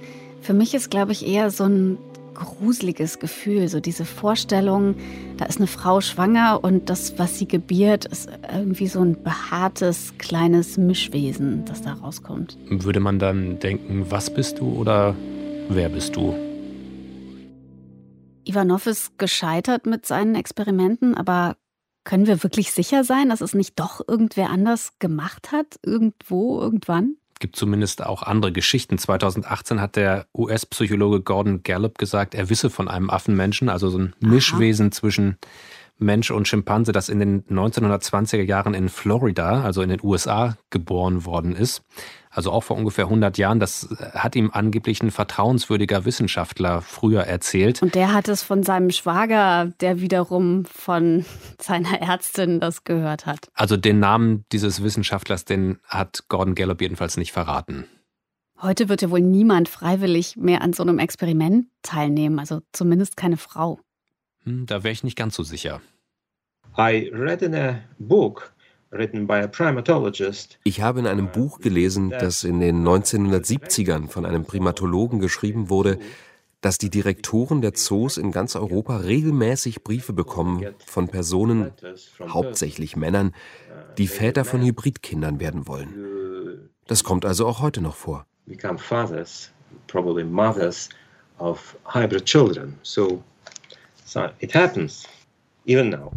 Für 0.40 0.54
mich 0.54 0.74
ist, 0.74 0.90
glaube 0.90 1.12
ich, 1.12 1.26
eher 1.26 1.50
so 1.50 1.64
ein 1.64 1.98
gruseliges 2.34 3.18
Gefühl, 3.18 3.68
so 3.68 3.80
diese 3.80 4.04
Vorstellung, 4.04 4.94
da 5.36 5.44
ist 5.44 5.58
eine 5.58 5.66
Frau 5.66 6.00
schwanger 6.00 6.60
und 6.62 6.90
das, 6.90 7.18
was 7.18 7.38
sie 7.38 7.46
gebiert, 7.46 8.04
ist 8.06 8.28
irgendwie 8.52 8.86
so 8.86 9.00
ein 9.00 9.22
behaartes, 9.22 10.14
kleines 10.18 10.76
Mischwesen, 10.76 11.64
das 11.64 11.82
da 11.82 11.94
rauskommt. 11.94 12.56
Würde 12.68 13.00
man 13.00 13.18
dann 13.18 13.58
denken, 13.58 14.06
was 14.10 14.32
bist 14.32 14.58
du 14.58 14.72
oder 14.72 15.14
wer 15.68 15.88
bist 15.88 16.16
du? 16.16 16.34
Ivanov 18.44 18.86
ist 18.86 19.18
gescheitert 19.18 19.86
mit 19.86 20.06
seinen 20.06 20.34
Experimenten, 20.34 21.14
aber 21.14 21.56
können 22.04 22.26
wir 22.26 22.42
wirklich 22.42 22.72
sicher 22.72 23.04
sein, 23.04 23.28
dass 23.28 23.40
es 23.40 23.54
nicht 23.54 23.78
doch 23.78 24.00
irgendwer 24.06 24.50
anders 24.50 24.98
gemacht 24.98 25.52
hat, 25.52 25.78
irgendwo, 25.84 26.60
irgendwann? 26.60 27.16
Gibt 27.42 27.56
zumindest 27.56 28.06
auch 28.06 28.22
andere 28.22 28.52
Geschichten. 28.52 28.96
2018 28.96 29.80
hat 29.80 29.96
der 29.96 30.26
US-Psychologe 30.32 31.20
Gordon 31.20 31.64
Gallup 31.64 31.98
gesagt, 31.98 32.34
er 32.34 32.48
wisse 32.48 32.70
von 32.70 32.88
einem 32.88 33.10
Affenmenschen, 33.10 33.68
also 33.68 33.90
so 33.90 33.98
ein 33.98 34.14
Mischwesen 34.20 34.86
Aha. 34.86 34.92
zwischen 34.92 35.36
Mensch 35.98 36.30
und 36.30 36.46
Schimpanse, 36.46 36.92
das 36.92 37.08
in 37.08 37.18
den 37.18 37.44
1920er 37.46 38.42
Jahren 38.42 38.74
in 38.74 38.88
Florida, 38.88 39.62
also 39.62 39.82
in 39.82 39.88
den 39.88 40.00
USA, 40.02 40.56
geboren 40.70 41.26
worden 41.26 41.54
ist 41.54 41.82
also 42.32 42.50
auch 42.50 42.62
vor 42.62 42.76
ungefähr 42.76 43.04
100 43.04 43.38
Jahren. 43.38 43.60
Das 43.60 43.90
äh, 43.92 44.10
hat 44.12 44.34
ihm 44.34 44.50
angeblich 44.52 45.02
ein 45.02 45.10
vertrauenswürdiger 45.10 46.04
Wissenschaftler 46.04 46.80
früher 46.80 47.22
erzählt. 47.22 47.82
Und 47.82 47.94
der 47.94 48.12
hat 48.12 48.28
es 48.28 48.42
von 48.42 48.62
seinem 48.62 48.90
Schwager, 48.90 49.66
der 49.80 50.00
wiederum 50.00 50.64
von 50.64 51.24
seiner 51.60 52.00
Ärztin 52.00 52.58
das 52.58 52.84
gehört 52.84 53.26
hat. 53.26 53.48
Also 53.54 53.76
den 53.76 54.00
Namen 54.00 54.44
dieses 54.50 54.82
Wissenschaftlers, 54.82 55.44
den 55.44 55.78
hat 55.86 56.24
Gordon 56.28 56.54
Gallup 56.54 56.80
jedenfalls 56.80 57.16
nicht 57.16 57.32
verraten. 57.32 57.84
Heute 58.60 58.88
wird 58.88 59.02
ja 59.02 59.10
wohl 59.10 59.20
niemand 59.20 59.68
freiwillig 59.68 60.36
mehr 60.36 60.62
an 60.62 60.72
so 60.72 60.84
einem 60.84 61.00
Experiment 61.00 61.66
teilnehmen, 61.82 62.38
also 62.38 62.60
zumindest 62.72 63.16
keine 63.16 63.36
Frau. 63.36 63.80
Hm, 64.44 64.66
da 64.66 64.84
wäre 64.84 64.92
ich 64.92 65.04
nicht 65.04 65.16
ganz 65.16 65.34
so 65.34 65.42
sicher. 65.42 65.80
I 66.78 67.10
read 67.12 67.42
in 67.42 67.54
a 67.54 67.80
book 67.98 68.52
ich 70.64 70.80
habe 70.82 71.00
in 71.00 71.06
einem 71.06 71.32
Buch 71.32 71.60
gelesen, 71.60 72.10
das 72.10 72.44
in 72.44 72.60
den 72.60 72.86
1970ern 72.86 74.08
von 74.08 74.26
einem 74.26 74.44
Primatologen 74.44 75.18
geschrieben 75.18 75.70
wurde, 75.70 75.98
dass 76.60 76.78
die 76.78 76.90
Direktoren 76.90 77.62
der 77.62 77.74
Zoos 77.74 78.18
in 78.18 78.30
ganz 78.32 78.54
Europa 78.54 78.98
regelmäßig 78.98 79.82
Briefe 79.82 80.12
bekommen 80.12 80.66
von 80.86 81.08
Personen, 81.08 81.72
hauptsächlich 82.20 82.94
Männern, 82.94 83.34
die 83.98 84.06
Väter 84.06 84.44
von 84.44 84.62
Hybridkindern 84.62 85.40
werden 85.40 85.66
wollen. 85.66 86.68
Das 86.86 87.02
kommt 87.02 87.24
also 87.24 87.46
auch 87.46 87.60
heute 87.60 87.80
noch 87.80 87.96
vor. 87.96 88.26
of 91.42 91.76
hybrid 91.84 92.24
children. 92.24 92.78
So, 92.82 93.22
so 94.04 94.30
it 94.40 94.54
happens 94.54 95.06
even 95.66 95.90
now. 95.90 96.12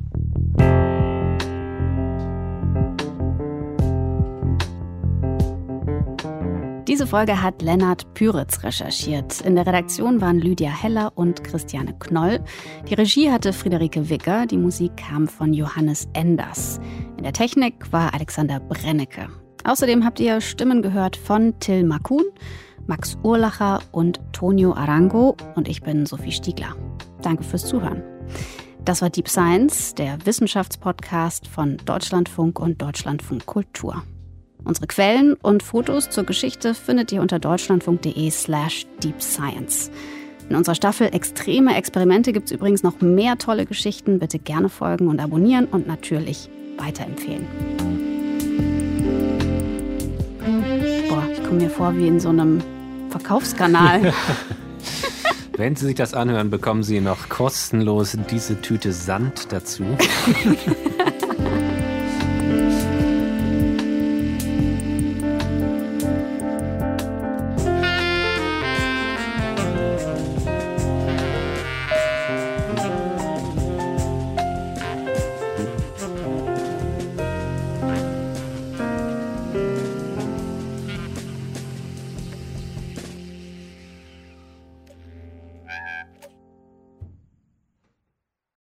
Diese 6.96 7.08
Folge 7.08 7.43
hat 7.43 7.62
Lennart 7.62 8.14
Püritz 8.14 8.64
recherchiert. 8.64 9.41
In 9.41 9.56
der 9.56 9.68
Redaktion 9.68 10.22
waren 10.22 10.39
Lydia 10.39 10.70
Heller 10.70 11.12
und 11.16 11.43
Christiane 11.43 11.93
Knoll. 12.00 12.39
Die 12.89 12.93
Regie 12.93 13.30
hatte 13.30 13.52
Friederike 13.52 14.10
Wicker, 14.10 14.46
die 14.46 14.56
Musik 14.56 14.96
kam 14.96 15.28
von 15.28 15.54
Johannes 15.54 16.08
Enders. 16.14 16.80
In 17.18 17.24
der 17.24 17.34
Technik 17.34 17.91
war 17.91 18.14
Alexander 18.14 18.62
Brennecke. 18.62 19.28
Außerdem 19.66 20.06
habt 20.06 20.22
ihr 20.22 20.39
Stimmen 20.39 20.82
gehört 20.82 21.18
von 21.18 21.60
Till 21.60 21.84
Makun, 21.84 22.24
Max 22.88 23.18
Urlacher 23.24 23.82
und 23.91 24.22
Tonio 24.32 24.72
Arango 24.72 25.36
und 25.56 25.68
ich 25.68 25.82
bin 25.82 26.06
Sophie 26.06 26.32
Stiegler. 26.32 26.78
Danke 27.22 27.43
fürs 27.43 27.66
Zuhören. 27.66 28.04
Das 28.86 29.02
war 29.02 29.10
Deep 29.10 29.28
Science, 29.28 29.96
der 29.96 30.26
Wissenschaftspodcast 30.26 31.46
von 31.46 31.76
Deutschlandfunk 31.76 32.58
und 32.58 32.82
Deutschlandfunk 32.82 33.46
Kultur. 33.46 34.02
Unsere 34.66 34.88
Quellen 34.88 35.36
und 35.36 35.61
Fotos 35.61 36.09
zur 36.09 36.24
Geschichte 36.24 36.74
findet 36.74 37.11
ihr 37.11 37.22
unter 37.22 37.38
deutschlandfunk.de 37.38 38.32
slash 38.32 38.88
deepscience. 39.03 39.91
In 40.49 40.55
unserer 40.55 40.74
Staffel 40.74 41.07
Extreme 41.13 41.76
Experimente 41.76 42.34
gibt 42.34 42.47
es 42.47 42.51
übrigens 42.51 42.82
noch 42.82 42.99
mehr 42.99 43.38
tolle 43.38 43.68
Geschichten. 43.68 44.18
Bitte 44.18 44.39
gerne 44.39 44.70
folgen 44.70 45.07
und 45.07 45.20
abonnieren 45.20 45.66
und 45.66 45.88
natürlich 45.88 46.49
weiterempfehlen. 46.78 47.45
Boah, 51.09 51.24
ich 51.32 51.43
komme 51.43 51.61
mir 51.61 51.70
vor 51.70 51.95
wie 51.95 52.07
in 52.07 52.20
so 52.20 52.30
einem 52.30 52.59
Verkaufskanal. 53.09 54.13
Wenn 55.57 55.76
Sie 55.76 55.86
sich 55.86 55.95
das 55.95 56.16
anhören, 56.16 56.49
bekommen 56.49 56.82
Sie 56.82 56.99
noch 57.01 57.30
kostenlos 57.30 58.18
diese 58.32 58.59
Tüte 58.61 58.91
Sand 58.91 59.51
dazu. 59.51 59.84